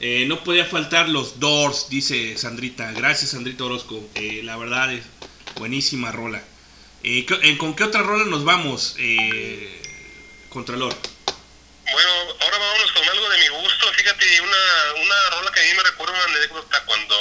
[0.00, 2.92] Eh, no podía faltar los Doors, dice Sandrita.
[2.92, 4.08] Gracias, Sandrita Orozco.
[4.14, 5.02] Eh, la verdad es
[5.56, 6.42] buenísima rola.
[7.04, 9.82] Eh, ¿Con qué otra rola nos vamos, eh,
[10.48, 10.92] Contralor?
[11.92, 12.10] Bueno,
[12.40, 13.92] ahora vámonos con algo de mi gusto.
[13.92, 17.16] Fíjate, una, una rola que a mí me recuerda una anécdota cuando,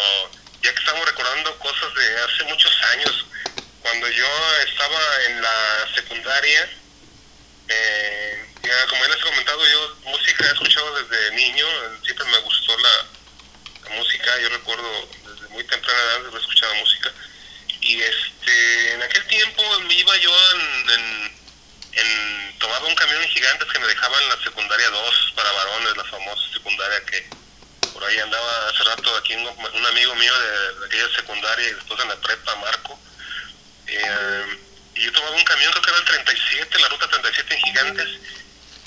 [0.64, 3.26] ya que estamos recordando cosas de hace muchos años,
[3.82, 4.28] cuando yo
[4.68, 6.70] estaba en la secundaria,
[7.70, 11.66] eh, ya como ya les he comentado, yo música he escuchado desde niño,
[12.04, 13.06] siempre me gustó la,
[13.96, 17.14] música, yo recuerdo desde muy temprana edad he escuchado música
[23.38, 27.30] gigantes que me dejaban la secundaria 2 para varones, la famosa secundaria que
[27.94, 32.00] por ahí andaba hace rato aquí un, un amigo mío de, aquella secundaria y después
[32.00, 33.00] en la prepa, Marco.
[33.88, 34.60] Eh,
[34.96, 38.10] y yo tomaba un camión, creo que era el 37, la ruta 37 en Gigantes,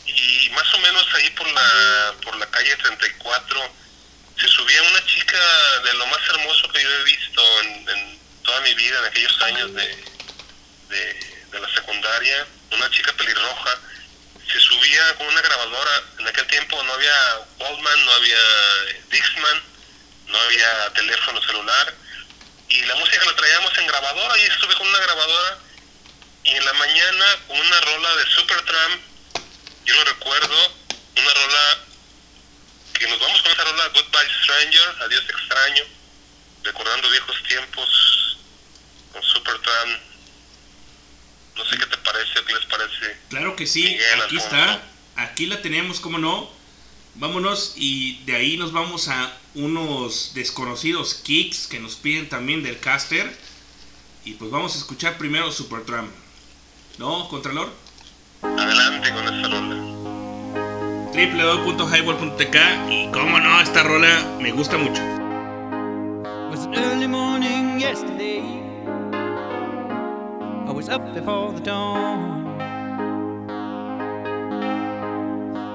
[0.06, 3.74] y más o menos ahí por la, por la calle 34
[4.38, 5.38] se subía una chica
[5.84, 9.42] de lo más hermoso que yo he visto en, en toda mi vida, en aquellos
[9.42, 10.04] años de,
[10.88, 13.78] de la secundaria, una chica pelirroja,
[14.60, 18.38] subía con una grabadora, en aquel tiempo no había Walkman, no había
[19.10, 19.62] Dixman,
[20.26, 21.94] no había teléfono celular,
[22.68, 25.58] y la música la traíamos en grabadora, y estuve con una grabadora,
[26.44, 29.02] y en la mañana con una rola de Supertramp,
[29.84, 30.72] yo lo recuerdo,
[31.16, 31.78] una rola
[32.94, 35.84] que nos vamos con esa rola Goodbye Stranger, Adiós extraño,
[36.62, 38.38] recordando viejos tiempos
[39.12, 40.09] con Supertramp.
[41.60, 43.16] No sé qué te parece, qué les parece.
[43.28, 44.46] Claro que sí, Miguel aquí Alfonso.
[44.56, 44.82] está.
[45.16, 46.48] Aquí la tenemos, ¿cómo no?
[47.16, 52.78] Vámonos y de ahí nos vamos a unos desconocidos kicks que nos piden también del
[52.80, 53.30] caster.
[54.24, 56.10] Y pues vamos a escuchar primero Supertramp.
[56.98, 57.70] ¿No, Contralor?
[58.42, 59.76] Adelante con esa rola.
[61.12, 62.56] www.highball.tk
[62.90, 65.02] y cómo no, esta rola me gusta mucho.
[66.50, 68.59] was an early morning yesterday.
[70.80, 72.58] Was up before the dawn.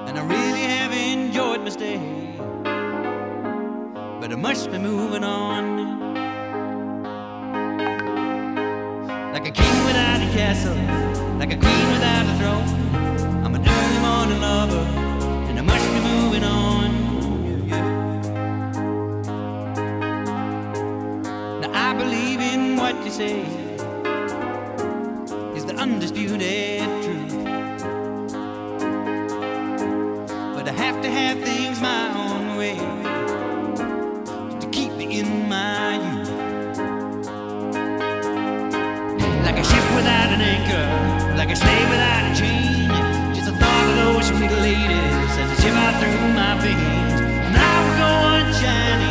[0.07, 1.99] And I really have enjoyed my stay.
[4.19, 5.63] But I must be moving on.
[9.31, 10.75] Like a king without a castle,
[11.37, 12.67] like a queen without a throne.
[13.45, 14.85] I'm an early morning lover,
[15.49, 16.89] and I must be moving on.
[17.45, 17.91] Yeah, yeah.
[21.61, 23.64] Now I believe in what you say
[25.77, 27.43] undisputed truth.
[30.55, 32.77] But I have to have things my own way
[34.59, 36.29] to keep me in my youth.
[39.45, 42.89] Like a ship without an anchor, like a slave without a chain.
[43.35, 47.19] Just the thought of those sweet ladies as they shiver through my veins.
[47.47, 49.04] And I will go on shining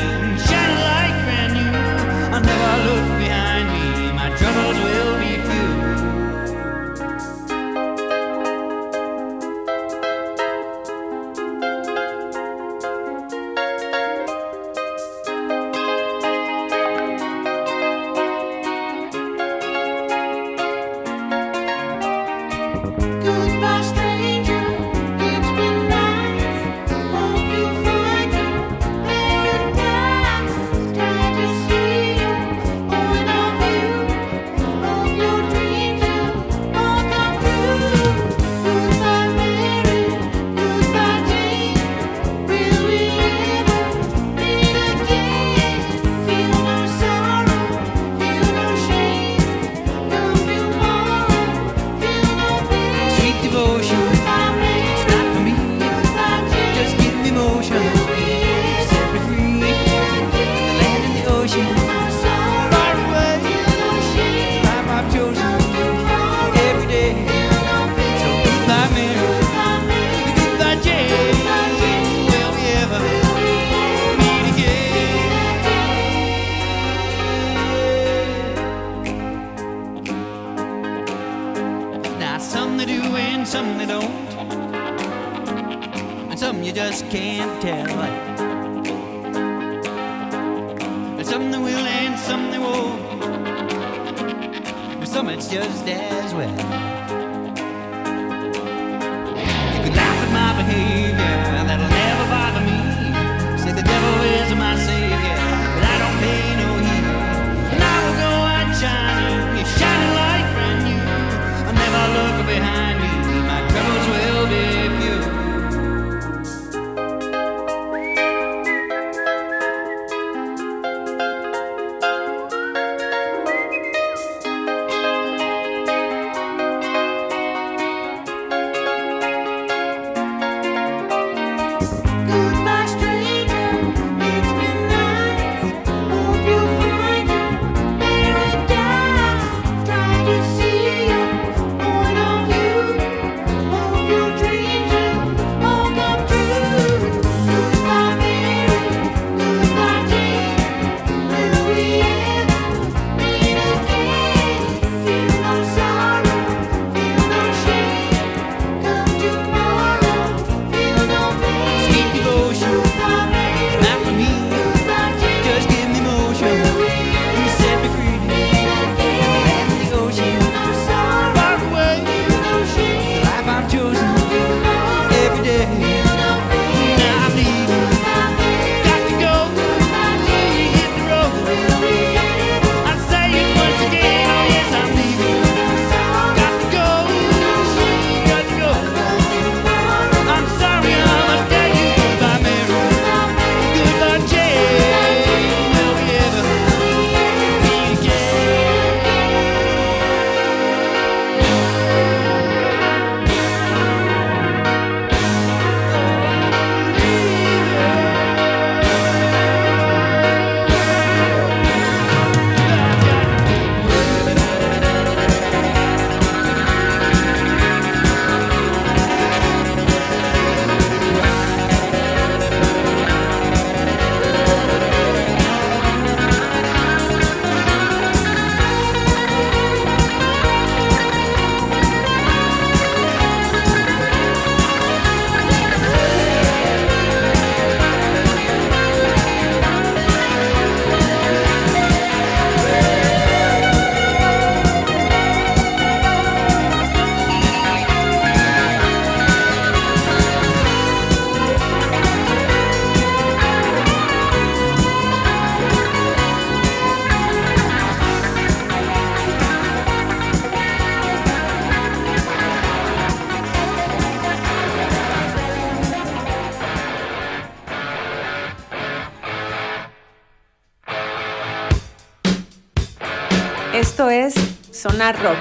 [275.13, 275.39] Rock.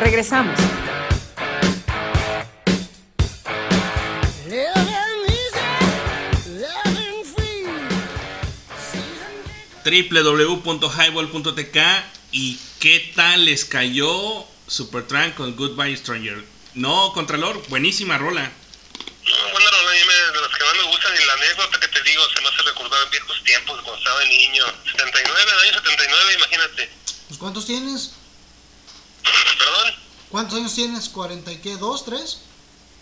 [0.00, 0.58] Regresamos.
[10.46, 11.76] Www.highball.tk
[12.32, 16.44] y qué tal les cayó Supertramp con Goodbye Stranger.
[16.74, 18.42] No, Contralor, buenísima rola.
[18.42, 21.80] No, bueno, no, a mí me- de las que más me gustan y la anécdota
[21.80, 24.64] que te digo se me hace recordar viejos tiempos cuando estaba de niño.
[24.92, 26.90] 79, año 79, imagínate.
[27.28, 28.12] Pues, ¿Cuántos tienes?
[29.58, 29.94] ¿Perdón?
[30.28, 31.12] ¿Cuántos años tienes?
[31.12, 31.76] ¿40 y qué?
[31.76, 32.04] ¿Dos?
[32.04, 32.38] ¿Tres?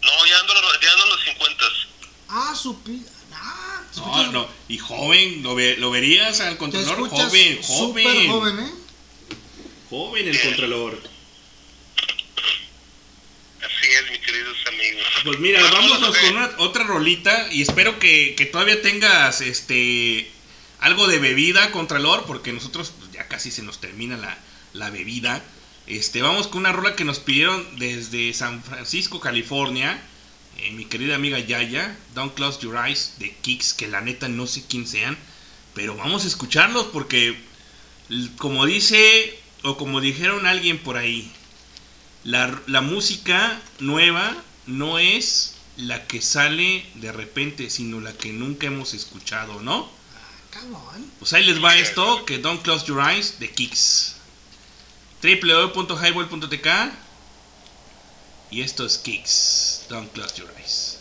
[0.02, 1.64] No, ya ando, ya ando en los 50.
[2.28, 3.02] Ah, supi...
[3.32, 8.30] Ah, No, no, y joven, lo, ve- lo verías al Contralor, escuchas joven, súper joven,
[8.30, 8.72] joven, ¿eh?
[9.90, 11.00] joven el Contralor.
[13.60, 15.04] Así es, mis queridos amigos.
[15.24, 16.20] Pues mira, Vamos, vámonos ok.
[16.20, 20.30] con una- otra rolita y espero que, que todavía tengas este
[20.80, 24.36] algo de bebida, Contralor, porque nosotros pues, ya casi se nos termina la,
[24.74, 25.42] la bebida.
[25.86, 30.00] Este, vamos con una rola que nos pidieron desde San Francisco, California.
[30.58, 34.46] eh, mi querida amiga Yaya, Don't Close Your Eyes de Kicks, que la neta no
[34.46, 35.18] sé quién sean,
[35.74, 37.36] pero vamos a escucharlos porque,
[38.38, 41.30] como dice, o como dijeron alguien por ahí,
[42.22, 44.36] la, la música nueva
[44.66, 49.90] no es la que sale de repente, sino la que nunca hemos escuchado, ¿no?
[50.50, 51.10] Cabrón.
[51.18, 54.16] Pues ahí les va esto, que Don't Close Your Eyes de Kicks.
[55.24, 56.68] www.highball.tk
[58.50, 60.93] Y esto es Kicks, Don't Close Your Eyes.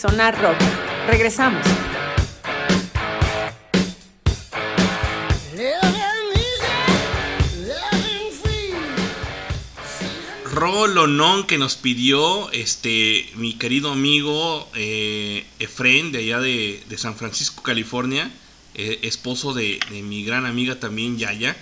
[0.00, 0.56] Sonar Rock.
[1.08, 1.62] Regresamos.
[10.54, 17.62] Rolonón que nos pidió este mi querido amigo eh, Efren de allá de, San Francisco,
[17.62, 18.30] California,
[18.76, 21.58] eh, esposo de, de mi gran amiga también Yaya,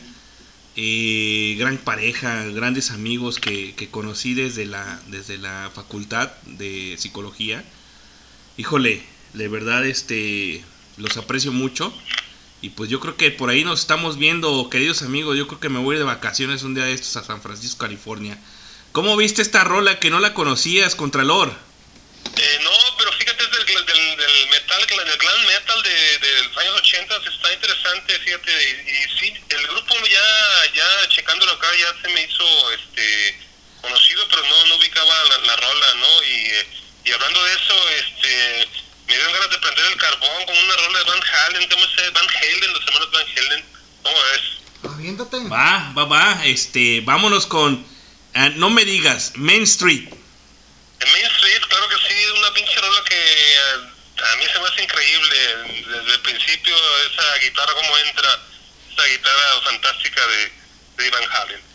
[0.76, 7.64] eh, gran pareja, grandes amigos que, que conocí desde la, desde la facultad de psicología.
[8.58, 9.00] Híjole,
[9.34, 10.64] de verdad este
[10.96, 11.94] los aprecio mucho.
[12.60, 15.38] Y pues yo creo que por ahí nos estamos viendo, queridos amigos.
[15.38, 18.36] Yo creo que me voy de vacaciones un día de estos a San Francisco, California.
[18.90, 21.54] ¿Cómo viste esta rola que no la conocías, Contralor?
[22.36, 26.74] Eh, no, pero fíjate, es del, del, del metal, del glam metal de, los años
[26.78, 32.24] 80, está interesante, fíjate, y, sí, el grupo ya, ya checándolo acá ya se me
[32.24, 33.38] hizo este
[33.82, 36.22] conocido, pero no, no ubicaba la, la rola, ¿no?
[36.24, 36.66] Y, eh,
[37.08, 38.68] y hablando de eso, este
[39.06, 42.10] me dieron ganas de prender el carbón con una rola de Van Halen, ¿cómo se
[42.10, 43.64] Van Halen, los hermanos Van Halen,
[44.02, 44.92] ¿cómo ves?
[44.92, 45.48] Aviéntate.
[45.48, 46.44] Va, va, va.
[46.44, 47.86] Este, vámonos con.
[48.34, 50.10] ah, no me digas, Main Street.
[51.00, 54.58] En Main Street, claro que sí, es una pinche rola que eh, a mí se
[54.60, 55.36] me hace increíble.
[55.88, 56.76] Desde el principio,
[57.10, 58.38] esa guitarra, cómo entra,
[58.92, 60.52] esa guitarra fantástica de,
[61.04, 61.67] de Van Halen.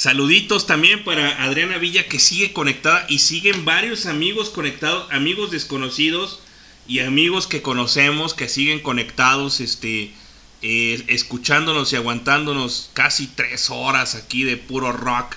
[0.00, 6.40] Saluditos también para Adriana Villa que sigue conectada y siguen varios amigos conectados, amigos desconocidos
[6.88, 10.14] y amigos que conocemos que siguen conectados, este,
[10.62, 15.36] eh, escuchándonos y aguantándonos casi tres horas aquí de puro rock,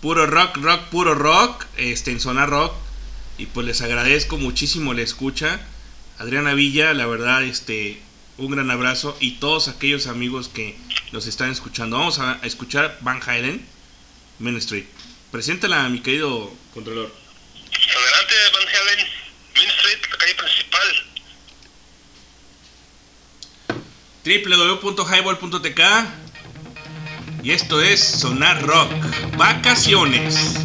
[0.00, 2.72] puro rock, rock, puro rock, este, en zona rock
[3.36, 5.60] y pues les agradezco muchísimo la escucha,
[6.18, 8.00] Adriana Villa, la verdad, este,
[8.38, 10.74] un gran abrazo y todos aquellos amigos que
[11.12, 11.98] nos están escuchando.
[11.98, 13.69] Vamos a escuchar Van Halen.
[14.40, 14.86] Main Street.
[15.30, 17.14] Preséntala, mi querido controlador.
[17.70, 19.06] Adelante, Van Halen,
[19.54, 21.06] Main Street, la calle principal.
[24.82, 25.80] www.highball.tk
[27.42, 28.92] y esto es Sonar Rock.
[29.36, 30.56] Vacaciones.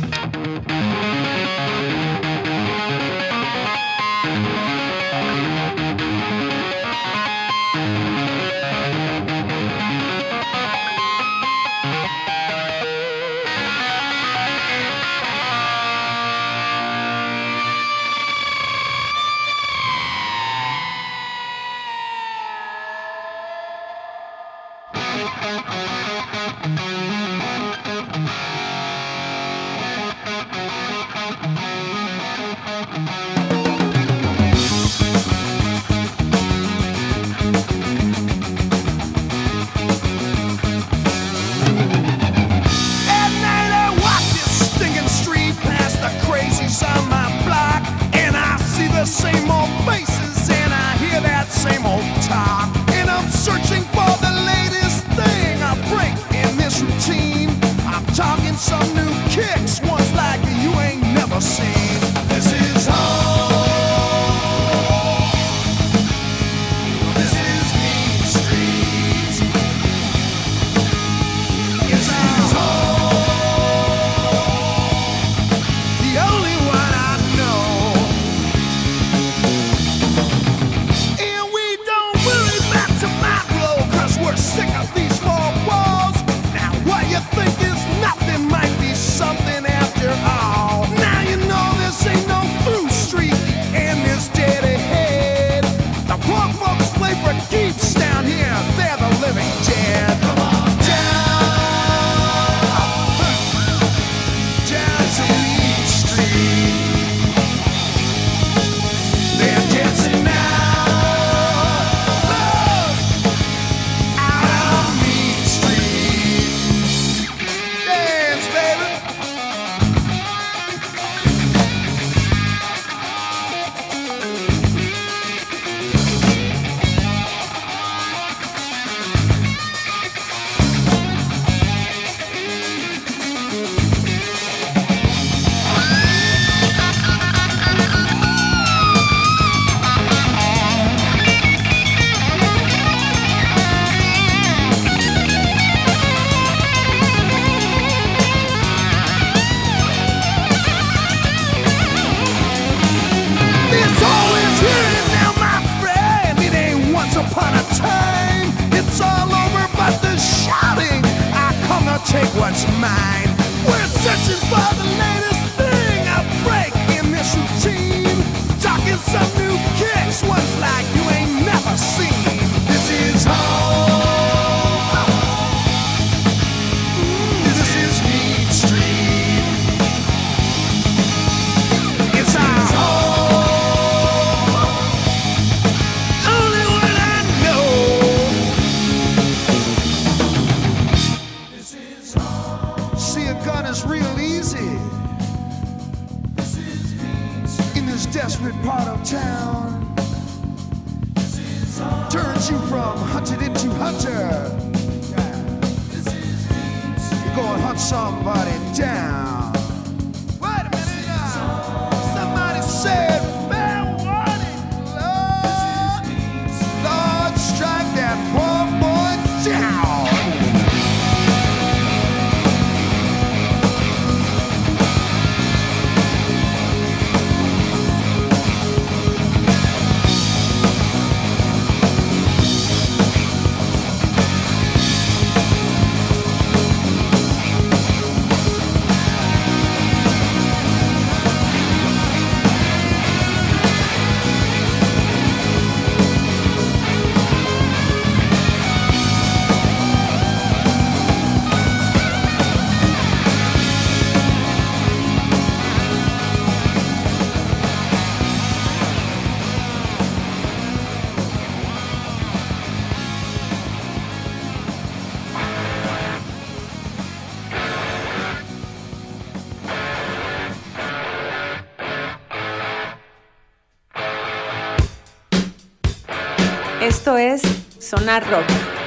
[277.79, 278.45] Sonar Rock.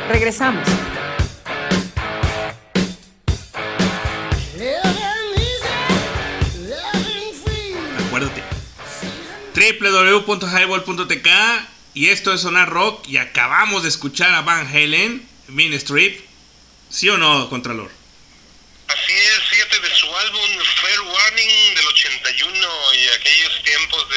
[0.09, 0.67] Regresamos.
[8.07, 8.43] Acuérdate.
[9.55, 11.29] www.highball.tk
[11.95, 15.79] y esto es Sonar Rock y acabamos de escuchar a Van Halen, Mean.
[16.91, 17.91] ¿Sí o no, Contralor?
[18.89, 20.41] Así es, fíjate, de su álbum
[20.81, 24.17] Fair Warning del 81 y aquellos tiempos de...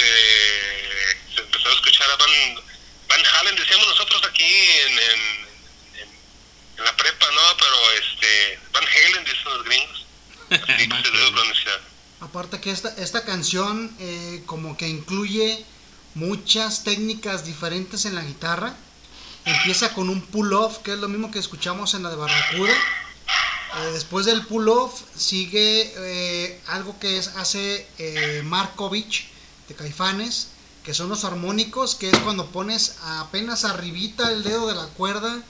[1.35, 2.29] Se empezó a escuchar a Van,
[3.09, 4.99] Van Halen, decíamos nosotros aquí en, en,
[6.01, 6.15] en-
[6.77, 7.41] en la prepa, ¿no?
[7.57, 8.59] Pero este...
[8.71, 10.05] Van Halen, dicen los gringos.
[10.51, 11.81] Así que se debe pronunciar.
[12.21, 13.25] Aparte que esta, esta
[13.99, 15.65] eh, como que incluye
[16.15, 18.75] muchas técnicas diferentes en la guitarra.
[19.45, 22.73] Empieza con un pull-off, que es lo mismo que escuchamos en la de Barracuda.
[22.73, 29.29] Eh, después del pull-off sigue eh, algo que es, hace eh, Markovich
[29.67, 30.47] de Caifanes,
[30.83, 35.41] que son los armónicos, que es cuando pones apenas arribita el dedo de la cuerda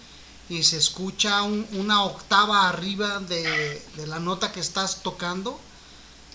[0.49, 5.59] y se escucha un- una octava arriba de la nota que estás tocando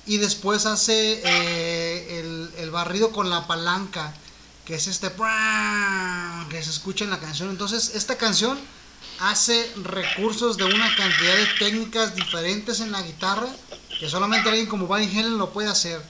[0.06, 4.14] y después hace eh, el, el barrido con la palanca,
[4.64, 5.10] que es este
[6.50, 7.50] que se escucha en la canción.
[7.50, 8.58] Entonces, esta canción
[9.20, 13.48] hace recursos de una cantidad de técnicas diferentes en la guitarra
[13.98, 16.00] que solamente alguien como Van Halen lo puede hacer.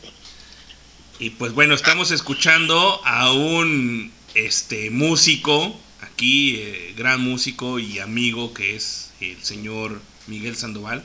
[1.19, 8.53] Y pues bueno, estamos escuchando a un este músico, aquí eh, gran músico y amigo
[8.53, 11.05] que es el señor Miguel Sandoval.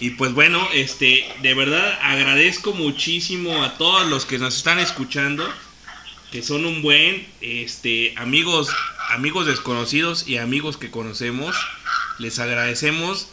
[0.00, 5.46] Y pues bueno, este de verdad agradezco muchísimo a todos los que nos están escuchando,
[6.32, 8.70] que son un buen este amigos
[9.10, 11.54] amigos desconocidos y amigos que conocemos.
[12.18, 13.28] Les agradecemos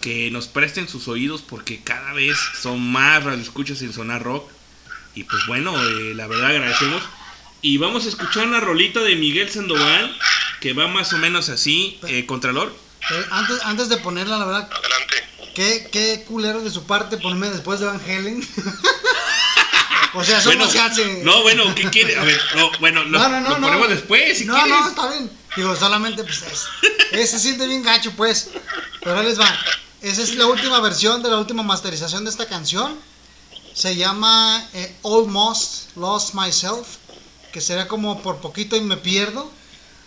[0.00, 4.50] que nos presten sus oídos porque cada vez son más radioescuchas en Sonar Rock.
[5.14, 7.02] Y pues bueno, eh, la verdad agradecemos.
[7.60, 10.16] Y vamos a escuchar una rolita de Miguel Sandoval
[10.60, 12.74] que va más o menos así, eh, Contralor.
[13.06, 15.35] Pero antes, antes de ponerla, la verdad, Adelante.
[15.56, 18.46] Qué, qué culero de su parte ponerme después de Van Halen.
[20.14, 21.22] o sea, eso no se hace.
[21.24, 22.18] no, bueno, ¿qué quiere?
[22.18, 23.66] A ver, no, bueno, lo, No, no, no, lo no.
[23.68, 24.70] ponemos después, si no, quieres.
[24.70, 25.30] no, está bien.
[25.56, 26.66] Digo, solamente, pues, es,
[27.12, 28.50] eh, se siente bien gacho, pues.
[29.02, 29.50] Pero ahí les va.
[30.02, 32.94] Esa es la última versión de la última masterización de esta canción.
[33.72, 36.86] Se llama eh, Almost Lost Myself.
[37.50, 39.50] Que será como por poquito y me pierdo.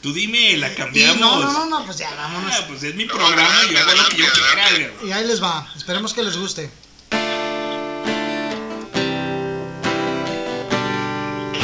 [0.02, 1.20] Tú dime, la Y cambiamos.
[1.20, 2.54] no, no, no, no, pues ya, vámonos.
[2.56, 4.70] Ah, pues es mi programa y yo hago lo que yo quiera.
[5.00, 5.10] güey.
[5.10, 5.68] Y ahí les va.
[5.76, 6.70] Esperemos que les guste.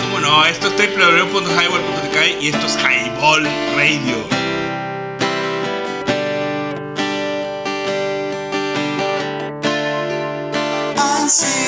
[0.02, 0.46] ¿Cómo no?
[0.46, 3.44] Esto es www.highball.tk y esto es Highball
[3.76, 4.26] Radio.
[10.96, 11.65] Before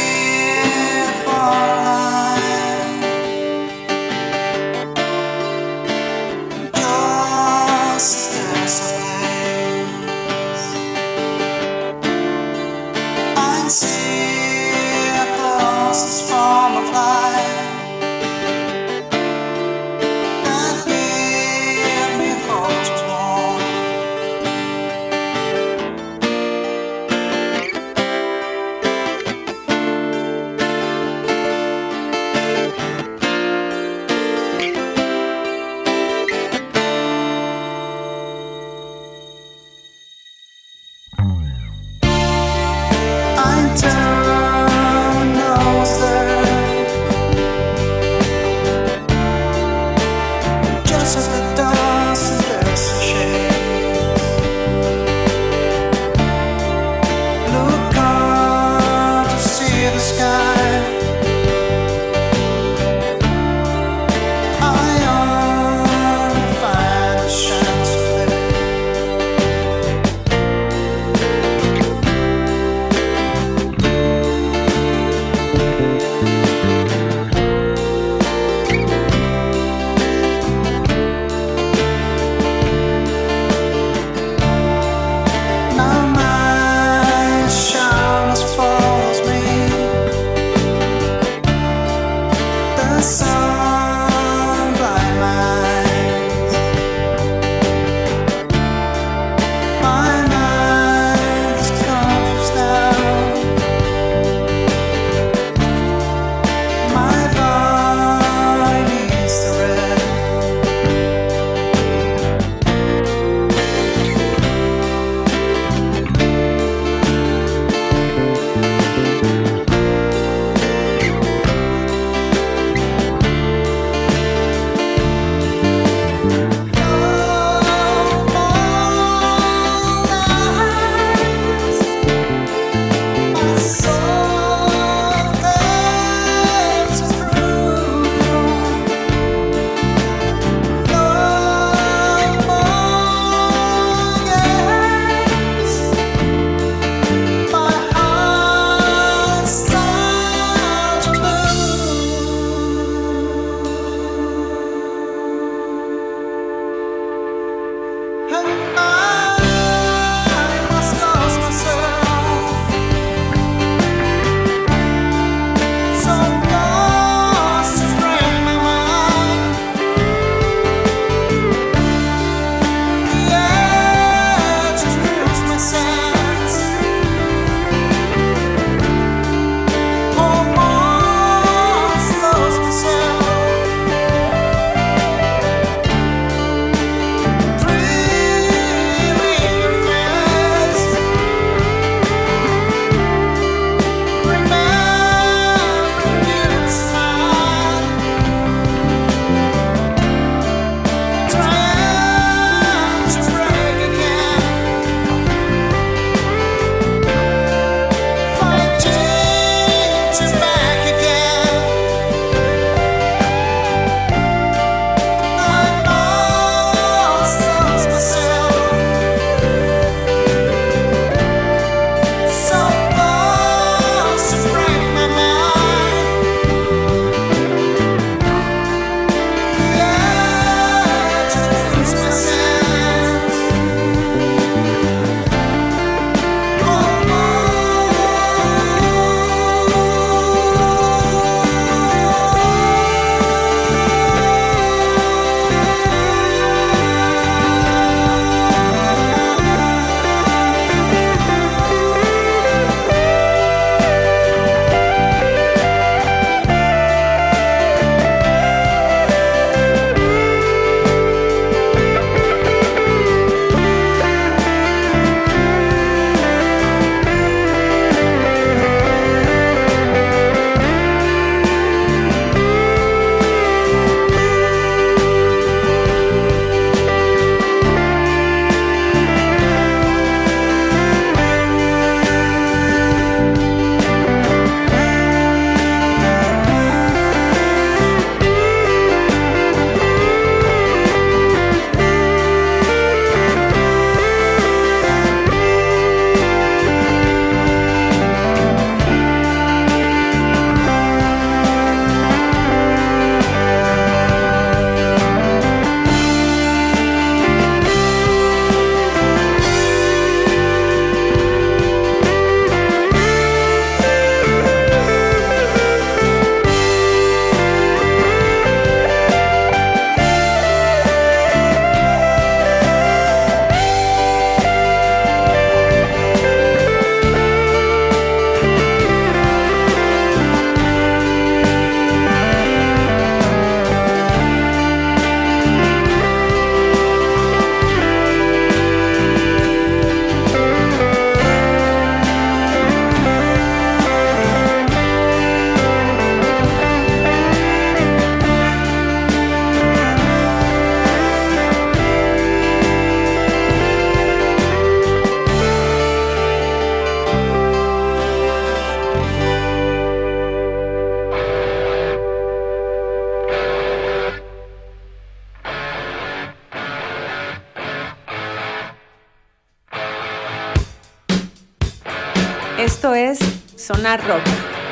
[372.67, 373.17] Esto es
[373.55, 374.23] Sonar Rock.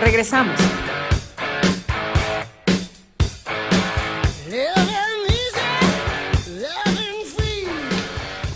[0.02, 0.60] Regresamos.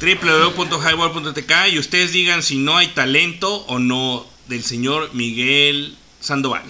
[0.01, 6.63] Www.highball.tk y ustedes digan si no hay talento o no del señor Miguel Sandoval.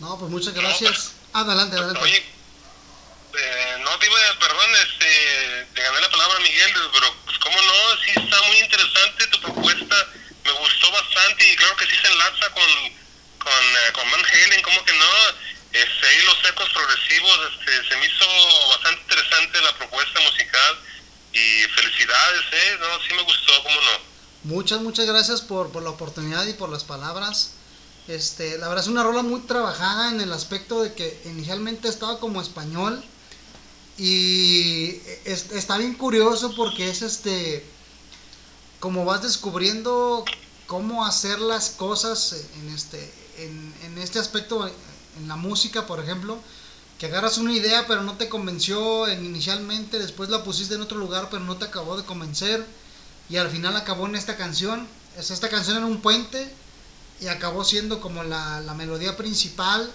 [0.00, 1.12] No, pues muchas gracias.
[1.32, 2.00] Adelante, adelante.
[2.02, 7.38] Oye, eh, no te iba a, perdón, este, te gané la palabra Miguel, pero pues
[7.38, 7.72] cómo no,
[8.04, 9.96] sí está muy interesante tu propuesta,
[11.30, 12.70] bastante y claro que sí se enlaza con,
[13.38, 15.12] con, eh, con Van Halen, como que no,
[15.72, 18.26] este, los ecos progresivos, este, se me hizo
[18.68, 20.78] bastante interesante la propuesta musical
[21.32, 24.10] y felicidades, eh, no, sí me gustó, cómo no.
[24.42, 27.52] Muchas, muchas gracias por, por la oportunidad y por las palabras.
[28.08, 32.18] Este, la verdad es una rola muy trabajada en el aspecto de que inicialmente estaba
[32.18, 33.04] como español
[33.98, 34.96] y
[35.26, 37.64] es- está bien curioso porque es este
[38.80, 40.24] como vas descubriendo
[40.70, 44.68] cómo hacer las cosas en este en, este aspecto
[45.18, 46.38] en la música por ejemplo
[46.96, 50.96] que agarras una idea pero no te convenció en- inicialmente después la pusiste en otro
[50.96, 52.64] lugar pero no te acabó de convencer
[53.28, 54.86] y al final acabó en esta canción.
[55.18, 56.48] Es- esta canción era un puente
[57.20, 59.90] y acabó siendo como la, la melodía principal.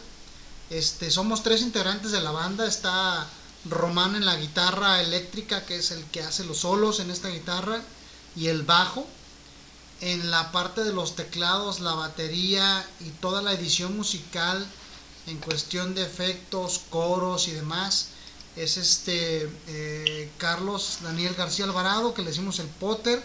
[0.70, 3.26] Este somos tres integrantes de la banda está
[3.70, 7.80] Román en la guitarra eléctrica que es el que hace los solos en esta guitarra
[8.36, 9.08] y el bajo
[10.02, 14.66] en la parte de los teclados la batería y toda la edición musical
[15.28, 18.10] en cuestión de efectos coros y demás
[18.56, 23.24] es este eh, Carlos Daniel García Alvarado que le decimos el Potter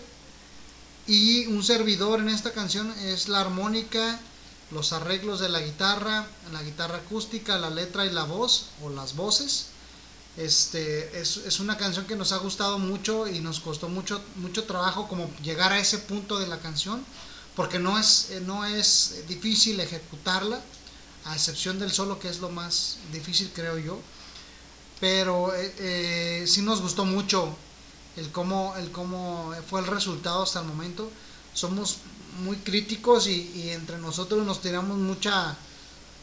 [1.07, 4.21] y un servidor en esta canción es la armónica,
[4.71, 9.17] los arreglos de la guitarra, la guitarra acústica, la letra y la voz o las
[9.17, 9.67] voces.
[10.37, 14.65] Este es, es una canción que nos ha gustado mucho y nos costó mucho mucho
[14.65, 17.05] trabajo como llegar a ese punto de la canción
[17.57, 20.61] porque no es eh, no es difícil ejecutarla
[21.25, 24.01] a excepción del solo que es lo más difícil creo yo
[25.01, 27.57] pero eh, eh, sí nos gustó mucho
[28.17, 31.11] el cómo, el cómo fue el resultado hasta el momento.
[31.55, 31.99] Somos
[32.45, 35.57] muy críticos y, y entre nosotros nos tiramos mucha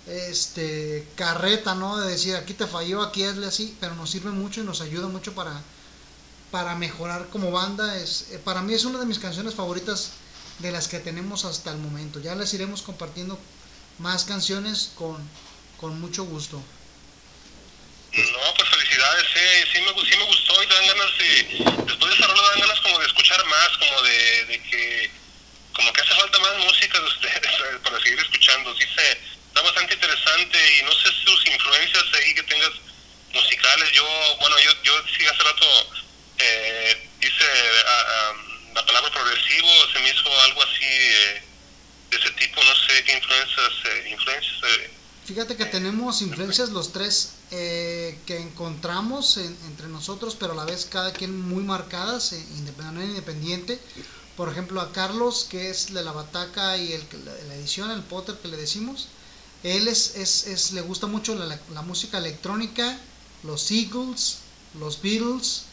[0.08, 1.98] este carreta, ¿no?
[1.98, 5.08] De decir aquí te falló, aquí hazle así, pero nos sirve mucho y nos ayuda
[5.08, 5.62] mucho para,
[6.52, 7.98] para mejorar como banda.
[7.98, 10.12] Es, eh, para mí es una de mis canciones favoritas
[10.60, 12.20] de las que tenemos hasta el momento.
[12.20, 13.38] Ya les iremos compartiendo
[14.00, 15.18] más canciones con,
[15.80, 16.62] con mucho gusto.
[18.18, 22.16] No, pues felicidades, sí, sí me, sí me gustó y dan ganas de, después de
[22.18, 25.12] esa rola dan ganas como de escuchar más, como de, de que,
[25.74, 29.64] como que hace falta más música de ustedes eh, para seguir escuchando, sí se, está
[29.66, 32.70] bastante interesante y no sé sus influencias ahí que tengas
[33.34, 34.04] musicales, yo,
[34.40, 35.66] bueno, yo, yo sí hace rato
[36.38, 37.12] eh,
[37.88, 38.34] ah,
[38.76, 41.42] la palabra progresivo, se me hizo algo así eh,
[42.12, 44.94] de ese tipo, no sé qué influencias, eh, influencias eh,
[45.26, 50.64] Fíjate que tenemos influencias los tres eh, que encontramos en- entre nosotros, pero a la
[50.66, 53.82] vez cada quien muy marcadas, eh, inde- de manera independiente.
[54.38, 58.04] Por ejemplo, a Carlos, que es de la bataca y el, la, la edición, el
[58.04, 59.10] Potter que le decimos,
[59.64, 62.98] él es, es, es- le gusta mucho la, la- música electrónica,
[63.44, 64.38] los Eagles,
[64.80, 65.64] los Beatles,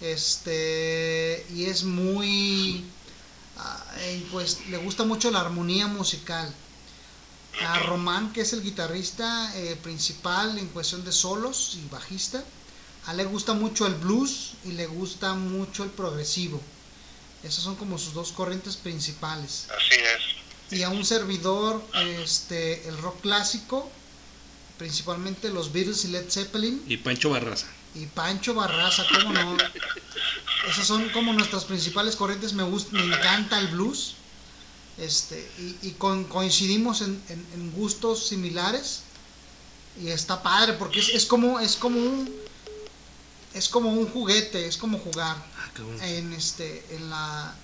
[0.00, 2.84] este, y es muy,
[4.30, 6.52] pues le gusta mucho la armonía musical
[7.62, 12.44] a Román, que es el guitarrista eh, principal en cuestión de solos y bajista.
[13.06, 16.60] A él le gusta mucho el blues y le gusta mucho el progresivo.
[17.42, 19.66] Esas son como sus dos corrientes principales.
[19.70, 20.43] así es.
[20.74, 21.82] Y a un servidor,
[22.22, 23.88] este, el rock clásico,
[24.78, 27.66] principalmente los Beatles y Led Zeppelin, Y Pancho Barraza.
[27.94, 29.56] y Pancho Barraza, ¿cómo no?
[30.68, 32.54] Esas son como nuestras principales corrientes.
[32.54, 34.14] Me gusta, me encanta el blues.
[34.98, 39.00] Este, y, y con- coincidimos en, en- en gustos similares.
[40.02, 42.28] Y está padre porque es, es como es como un
[43.54, 47.54] es como un juguete, es como jugar Ah, en este en la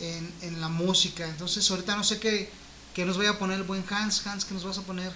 [0.00, 1.28] en, en la música.
[1.28, 2.50] Entonces ahorita no sé qué,
[2.94, 4.26] qué nos vaya a poner el buen Hans.
[4.26, 5.12] Hans, ¿qué nos vas a poner?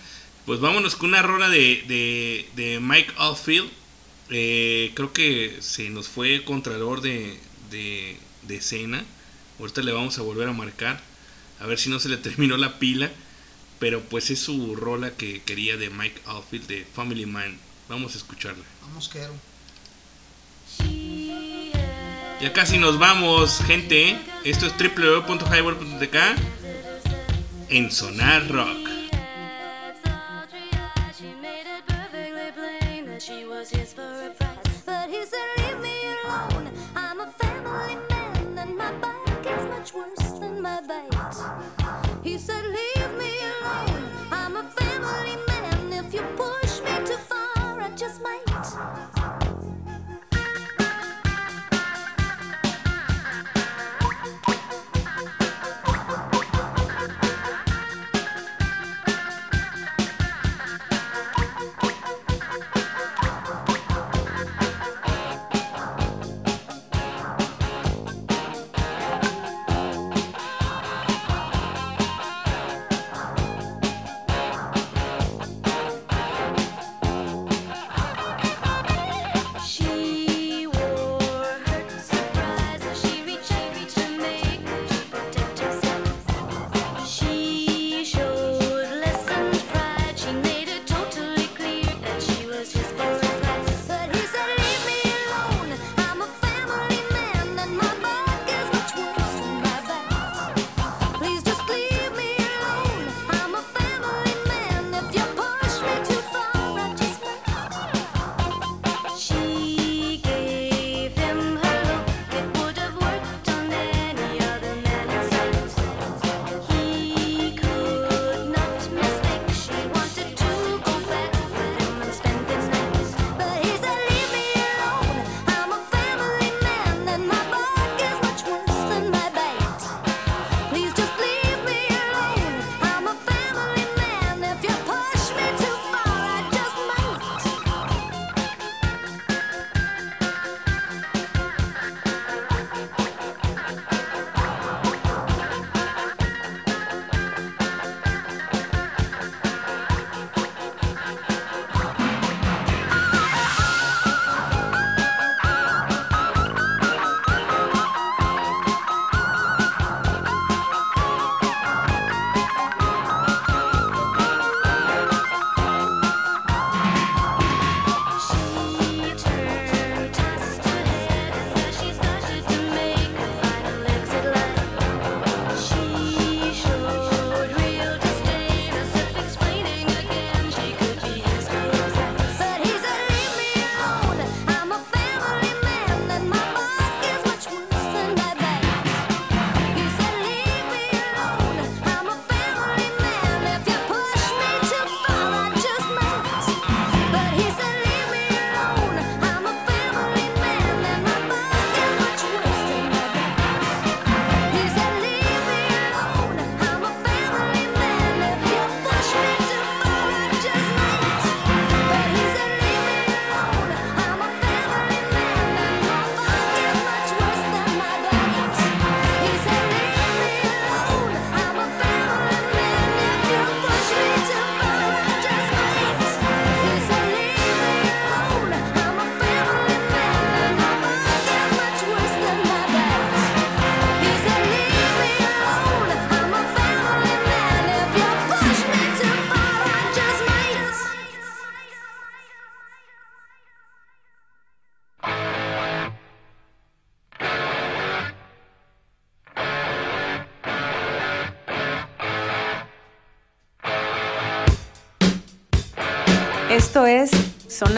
[0.46, 3.70] Pues vámonos con una rola de, de, de Mike Oldfield.
[4.30, 7.38] Eh, creo que se nos fue Contralor de,
[7.70, 9.04] de, de escena.
[9.58, 11.00] Ahorita le vamos a volver a marcar.
[11.60, 13.10] A ver si no se le terminó la pila.
[13.78, 17.58] Pero pues es su rola que quería de Mike Oldfield de Family Man.
[17.88, 18.64] Vamos a escucharla.
[18.82, 19.34] Vamos, quiero.
[22.42, 24.18] Ya casi nos vamos, gente.
[24.42, 26.16] Esto es www.highball.tk
[27.68, 28.91] en Sonar Rock.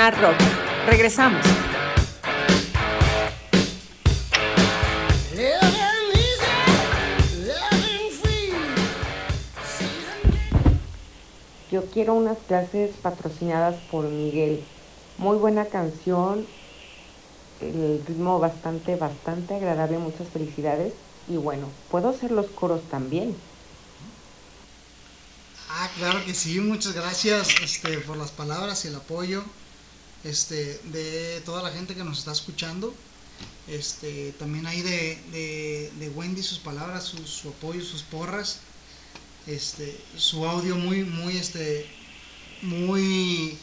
[0.04, 0.36] Sonar Rock.
[0.86, 1.46] Regresamos.
[11.70, 14.62] Yo quiero unas clases patrocinadas por Miguel.
[15.16, 16.46] Muy buena canción,
[17.62, 20.92] el ritmo bastante, bastante agradable, muchas felicidades.
[21.28, 23.34] Y bueno, puedo hacer los coros también.
[25.70, 29.42] Ah, claro que sí, muchas gracias este, por las palabras y el apoyo
[30.24, 32.94] este, de toda la gente que nos está escuchando.
[33.66, 38.58] Este, también ahí de, de, Wendy sus palabras, su, apoyo, sus porras.
[39.46, 41.86] Este, su audio muy, muy, este,
[42.62, 43.58] muy,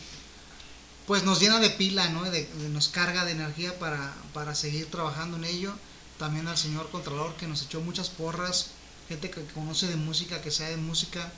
[1.08, 2.24] pues nos llena de pila, ¿no?
[2.24, 5.74] De- nos carga de energía para, para seguir trabajando en ello.
[6.20, 8.68] También al señor Contralor que nos echó muchas porras,
[9.10, 11.32] gente que conoce de música, que sabe de música,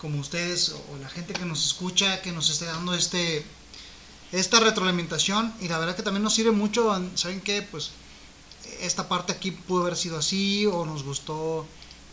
[0.00, 3.44] como ustedes o la gente que nos escucha, que nos esté dando este
[4.32, 7.62] esta retroalimentación y la verdad que también nos sirve mucho, ¿saben qué?
[7.62, 7.90] Pues
[8.80, 11.66] esta parte aquí pudo haber sido así o nos gustó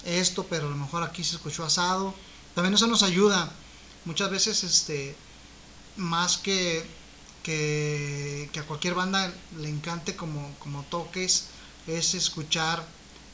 [0.05, 2.13] esto, pero a lo mejor aquí se escuchó asado.
[2.53, 3.51] También eso nos ayuda.
[4.05, 5.15] Muchas veces este
[5.97, 6.85] más que
[7.43, 11.45] que, que a cualquier banda le encante como, como toques
[11.85, 12.83] es escuchar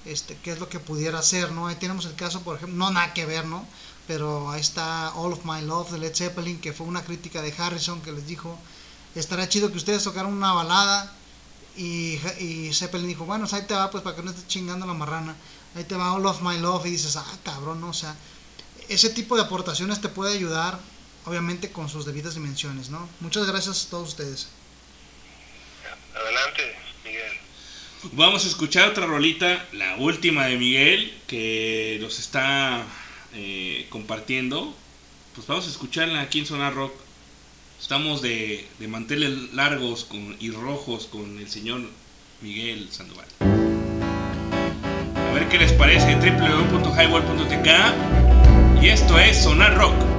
[0.03, 1.67] este qué es lo que pudiera hacer, ¿no?
[1.67, 3.65] Ahí tenemos el caso, por ejemplo, no nada que ver, ¿no?
[4.07, 7.53] Pero ahí está All of My Love de Led Zeppelin, que fue una crítica de
[7.57, 8.57] Harrison que les dijo,
[9.15, 11.13] Estará chido que ustedes tocaran una balada
[11.75, 14.93] y, y Zeppelin dijo, bueno, ahí te va, pues para que no estés chingando la
[14.93, 15.35] marrana.
[15.75, 18.15] Ahí te va All of My Love y dices, ah, cabrón, no, o sea,
[18.89, 20.79] ese tipo de aportaciones te puede ayudar,
[21.25, 23.07] obviamente con sus debidas dimensiones, ¿no?
[23.21, 24.47] Muchas gracias a todos ustedes.
[26.13, 26.75] Adelante,
[27.05, 27.31] Miguel.
[28.13, 32.83] Vamos a escuchar otra rolita, la última de Miguel, que nos está
[33.33, 34.75] eh, compartiendo.
[35.35, 36.93] Pues vamos a escucharla aquí en Sonar Rock.
[37.81, 41.81] Estamos de, de manteles largos con, y rojos con el señor
[42.41, 43.25] Miguel Sandoval.
[45.15, 50.10] A ver qué les parece www.highball.tk y esto es Sonar Rock.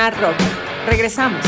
[0.00, 0.36] Sonar Rock.
[0.86, 1.44] Regresamos.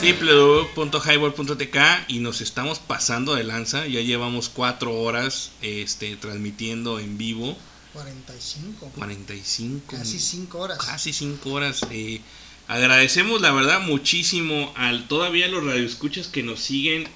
[0.00, 1.76] www.highball.tk
[2.08, 3.86] y nos estamos pasando de lanza.
[3.86, 7.58] Ya llevamos cuatro horas este, transmitiendo en vivo.
[7.92, 8.92] 45.
[8.96, 9.84] 45.
[9.94, 10.78] Casi 5 horas.
[10.78, 11.82] Casi cinco horas.
[11.90, 12.22] eh,
[12.66, 17.06] Agradecemos la verdad muchísimo al todavía los radioescuchas que nos siguen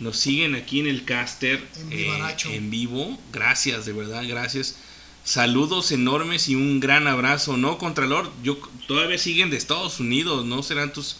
[0.00, 3.18] nos siguen aquí en el caster En eh, en vivo.
[3.32, 4.76] Gracias, de verdad, gracias.
[5.24, 7.78] Saludos enormes y un gran abrazo, ¿no?
[7.78, 10.62] Contralor, yo todavía siguen de Estados Unidos, ¿no?
[10.62, 11.16] Serán tus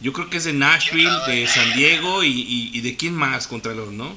[0.00, 3.46] yo creo que es de Nashville, de San Diego y, y- y de quién más,
[3.46, 4.16] Contralor, ¿no?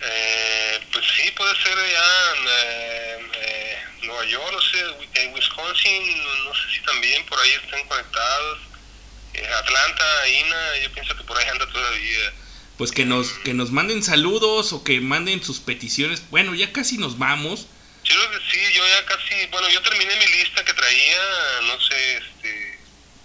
[0.00, 3.76] Eh, pues sí, puede ser ya en eh, eh,
[4.06, 6.02] Nueva York, no sé, en Wisconsin,
[6.46, 8.58] no sé si también por ahí estén conectados.
[9.34, 12.32] Eh, Atlanta, Ina, yo pienso que por ahí anda todavía.
[12.80, 16.22] Pues que nos que nos manden saludos o que manden sus peticiones.
[16.30, 17.66] Bueno, ya casi nos vamos.
[18.04, 21.18] Yo creo que sí, yo ya casi, bueno, yo terminé mi lista que traía,
[21.66, 22.78] no sé, este,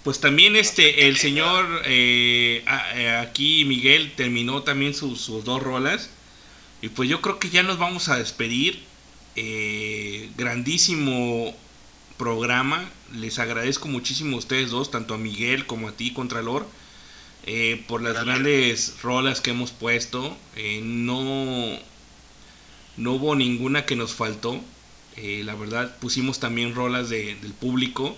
[0.04, 2.66] Pues también este el señor eh,
[2.96, 6.10] eh, aquí Miguel terminó también sus, sus dos rolas
[6.82, 8.84] y pues yo creo que ya nos vamos a despedir.
[9.38, 11.56] Eh, grandísimo
[12.18, 12.92] programa.
[13.14, 16.68] Les agradezco muchísimo a ustedes dos, tanto a Miguel como a ti, Contralor,
[17.46, 18.26] eh, por las Gracias.
[18.36, 20.38] grandes rolas que hemos puesto.
[20.56, 21.80] Eh, no,
[22.98, 24.60] no hubo ninguna que nos faltó.
[25.18, 28.16] Eh, la verdad, pusimos también rolas de- del público.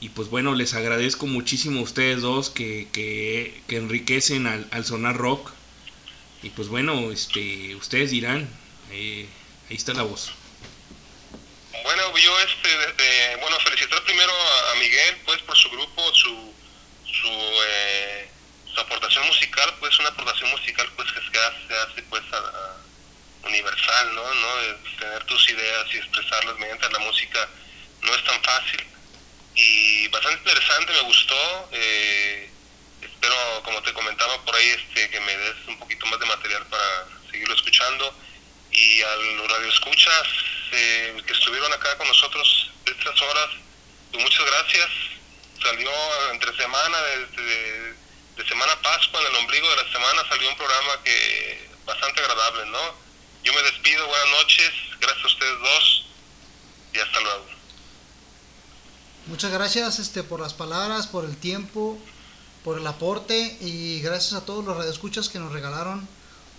[0.00, 4.84] Y pues bueno, les agradezco muchísimo a ustedes dos que, que, que enriquecen al, al
[4.84, 5.52] sonar rock.
[6.42, 8.48] Y pues bueno, este, ustedes dirán,
[8.90, 9.28] ahí
[9.70, 10.30] está la voz.
[11.84, 12.68] Bueno, yo este,
[13.40, 16.52] bueno, felicitar primero a, a Miguel, pues, por su grupo, su,
[17.20, 18.32] su, eh,
[18.64, 22.80] su aportación musical, pues, una aportación musical, pues, que se hace, hace, pues, a-
[23.42, 24.34] universal, ¿no?
[24.34, 24.48] ¿no?
[24.98, 27.48] Tener tus ideas y expresarlas mediante la música
[28.02, 28.86] no es tan fácil.
[29.54, 31.68] Y bastante interesante, me gustó.
[31.72, 32.50] eh,
[33.00, 36.66] espero, como te comentaba por ahí, este, que me des un poquito más de material
[36.68, 38.18] para seguirlo escuchando
[38.70, 40.26] y a los radioescuchas
[40.72, 43.48] eh, que estuvieron acá con nosotros estas horas,
[44.10, 44.88] pues muchas gracias.
[45.64, 45.90] Salió
[46.30, 47.94] entre semana, desde
[48.36, 52.66] de semana Pascua, en el ombligo de la semana, salió un programa que bastante agradable,
[52.66, 52.78] ¿no?
[53.44, 54.70] Yo me despido, buenas noches,
[55.00, 56.06] gracias a ustedes dos
[56.92, 57.46] y hasta luego.
[59.26, 61.98] Muchas gracias este, por las palabras, por el tiempo,
[62.62, 66.06] por el aporte y gracias a todos los radioescuchas que nos regalaron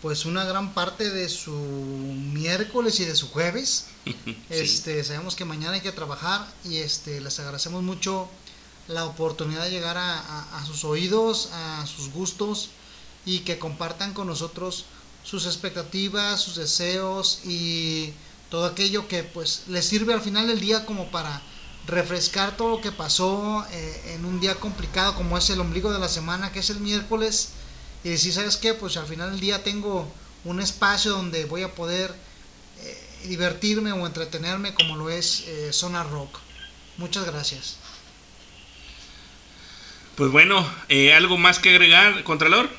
[0.02, 3.88] pues una gran parte de su miércoles y de su jueves.
[4.50, 8.30] Este, sabemos que mañana hay que trabajar y este, les agradecemos mucho
[8.88, 12.70] la oportunidad de llegar a, sus oídos, a sus gustos
[13.26, 14.86] y que compartan con nosotros
[15.24, 18.14] sus expectativas, sus deseos y
[18.50, 21.42] todo aquello que pues les sirve al final del día como para
[21.88, 26.00] refrescar todo lo que pasó eh, en un día complicado como es el ombligo de
[26.00, 27.50] la semana que es el miércoles
[28.04, 30.08] y decir sabes qué pues al final del día tengo
[30.44, 32.14] un espacio donde voy a poder
[32.82, 36.38] eh, divertirme o entretenerme como lo es eh, Zona Rock.
[36.98, 37.78] Muchas gracias.
[40.16, 42.70] Pues bueno, eh, ¿algo más que agregar, Contralor?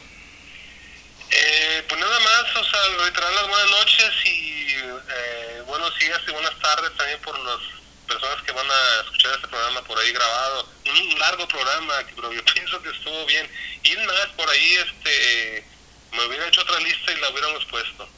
[1.31, 6.33] Eh, pues nada más, o sea, reiterar las buenas noches y eh, buenos días y
[6.33, 7.59] buenas tardes también por las
[8.09, 10.67] personas que van a escuchar este programa por ahí grabado.
[10.87, 13.47] Un largo programa, pero yo pienso que estuvo bien.
[13.83, 15.65] Y más, por ahí este
[16.13, 18.09] me hubiera hecho otra lista y la hubiéramos puesto.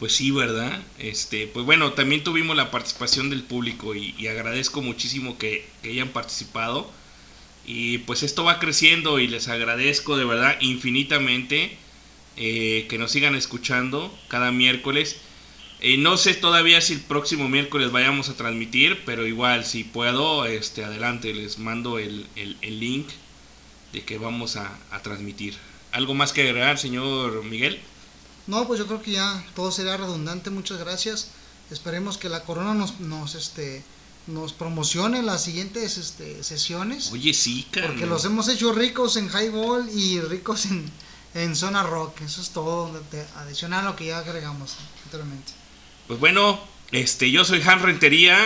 [0.00, 0.80] Pues sí, ¿verdad?
[0.98, 5.90] Este, pues bueno, también tuvimos la participación del público y, y agradezco muchísimo que, que
[5.90, 6.92] hayan participado.
[7.70, 11.76] Y pues esto va creciendo y les agradezco de verdad infinitamente
[12.36, 15.16] eh, que nos sigan escuchando cada miércoles.
[15.80, 20.46] Eh, no sé todavía si el próximo miércoles vayamos a transmitir, pero igual si puedo,
[20.46, 23.08] este, adelante, les mando el, el- link
[23.92, 25.54] de que vamos a, transmitir.
[25.92, 27.80] ¿Algo más que agregar, señor Miguel?
[28.46, 30.50] No, pues yo creo que ya todo sería redundante.
[30.50, 31.30] Muchas gracias.
[31.70, 33.84] Esperemos que la corona nos, nos, este,
[34.28, 37.10] nos promocione las siguientes este, sesiones.
[37.12, 38.08] Oye, sí, Porque carnal.
[38.10, 40.84] los hemos hecho ricos en highball y ricos en,
[41.34, 42.20] en zona rock.
[42.20, 42.90] Eso es todo
[43.36, 45.52] adicional a lo que ya agregamos anteriormente.
[46.06, 46.60] Pues bueno,
[46.92, 48.36] este, yo soy Han Rentería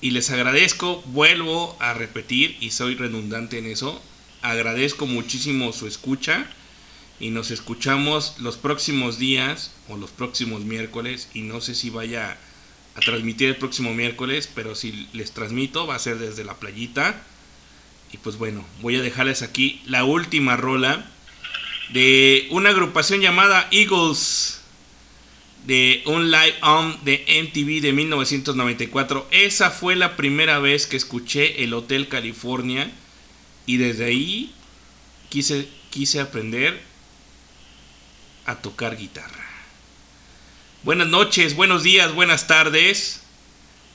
[0.00, 4.00] y les agradezco, vuelvo a repetir y soy redundante en eso.
[4.42, 6.46] Agradezco muchísimo su escucha
[7.20, 12.38] y nos escuchamos los próximos días o los próximos miércoles y no sé si vaya
[12.98, 17.22] a transmitir el próximo miércoles, pero si les transmito va a ser desde la playita.
[18.12, 21.10] Y pues bueno, voy a dejarles aquí la última rola
[21.90, 24.60] de una agrupación llamada Eagles
[25.66, 29.28] de un live on de MTV de 1994.
[29.30, 32.90] Esa fue la primera vez que escuché el Hotel California
[33.66, 34.52] y desde ahí
[35.28, 36.80] quise, quise aprender
[38.46, 39.47] a tocar guitarra.
[40.84, 43.20] Buenas noches, buenos días, buenas tardes.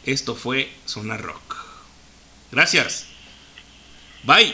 [0.06, 1.56] Esto fue Sonar Rock.
[2.52, 3.06] Gracias.
[4.24, 4.54] Bye.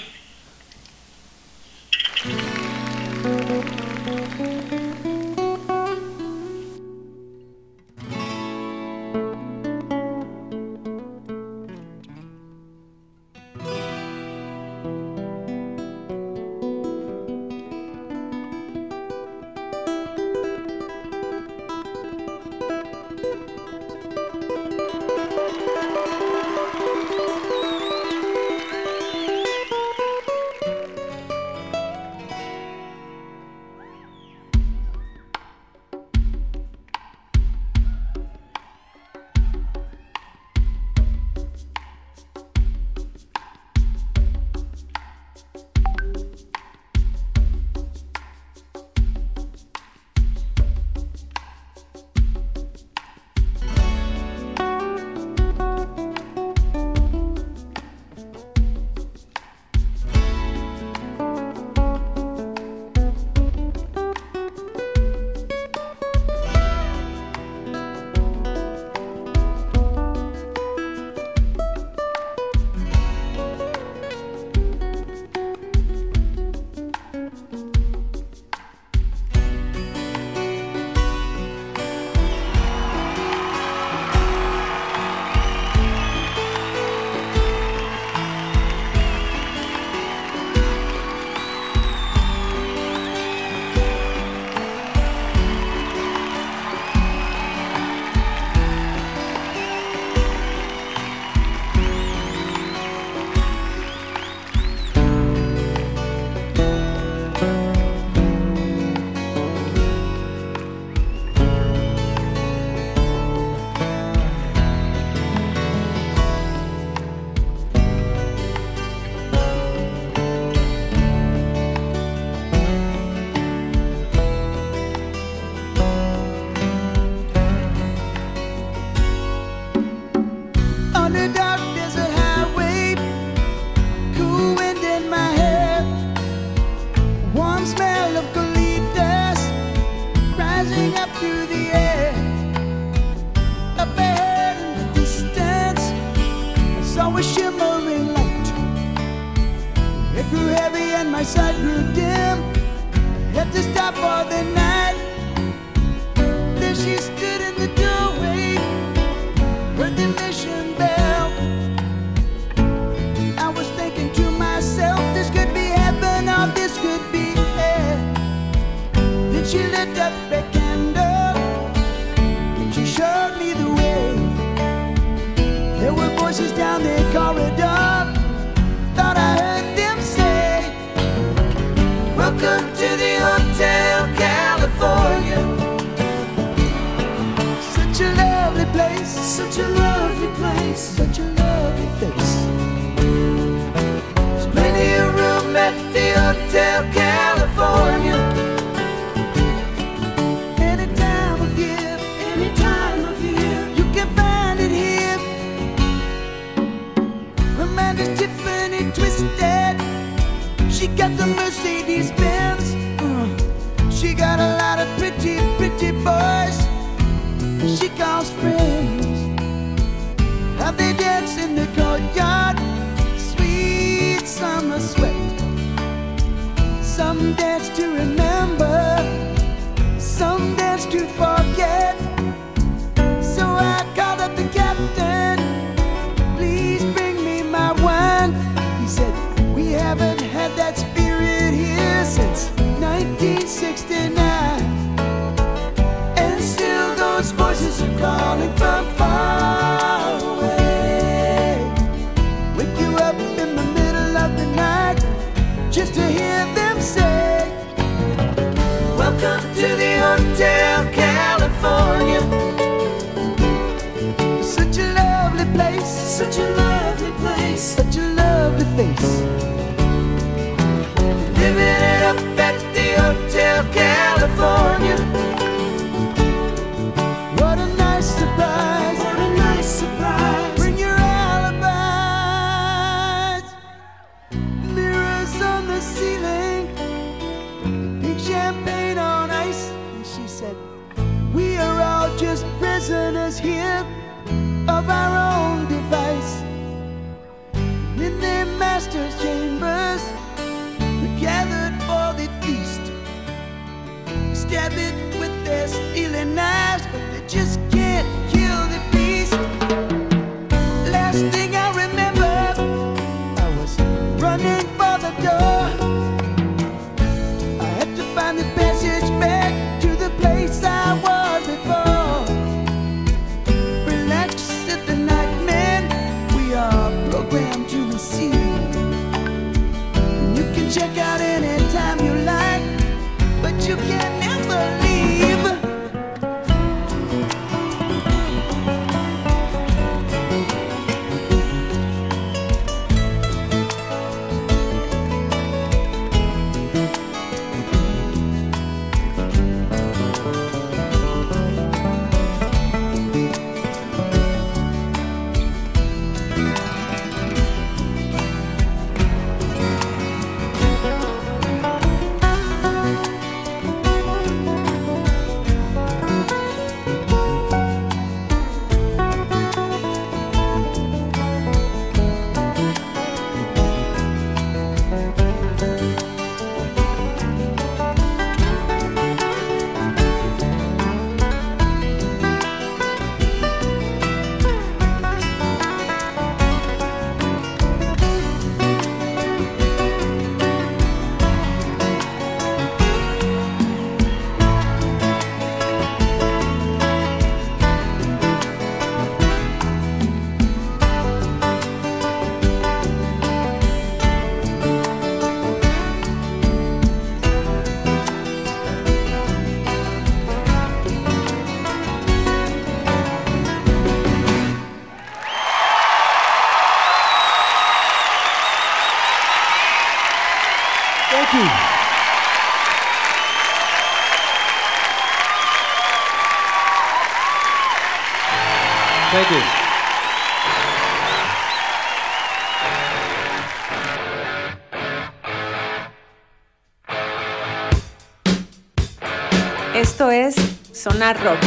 [440.12, 440.36] Es
[440.72, 441.40] Sonar Rock.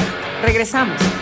[0.43, 1.22] Regresamos.